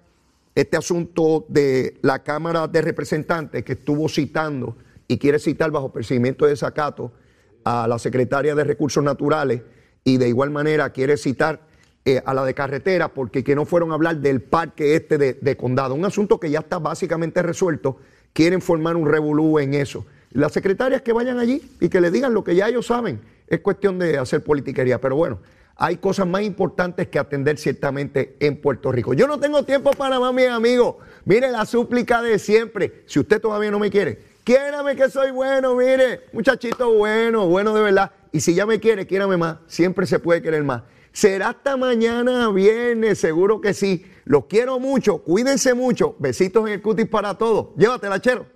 [0.56, 4.78] este asunto de la Cámara de Representantes que estuvo citando
[5.10, 7.12] y quiere citar bajo procedimiento de desacato
[7.64, 9.62] a la secretaria de Recursos Naturales
[10.04, 11.62] y de igual manera quiere citar
[12.06, 15.58] eh, a la de carretera porque que no fueron a hablar del parque este de,
[15.58, 17.98] condado, un asunto que ya está básicamente resuelto,
[18.34, 20.06] quieren formar un revolú en eso.
[20.32, 23.60] Las secretarias que vayan allí y que le digan lo que ya ellos saben, es
[23.60, 25.40] cuestión de hacer politiquería, pero bueno,
[25.76, 29.14] hay cosas más importantes que atender ciertamente en Puerto Rico.
[29.14, 30.96] Yo no tengo tiempo para más, mis amigos.
[31.26, 33.04] Mire la súplica de siempre.
[33.06, 34.20] Si usted todavía no me quiere,
[34.50, 38.12] quiérame que soy bueno, mire, muchachito bueno, bueno de verdad.
[38.32, 39.58] Y si ya me quiere, quiérame más.
[39.68, 40.82] Siempre se puede querer más.
[41.12, 44.08] Será hasta mañana viernes, seguro que sí.
[44.26, 46.16] Los quiero mucho, cuídense mucho.
[46.18, 47.76] Besitos en el cutis para todos.
[47.78, 48.48] Llévatela, chero.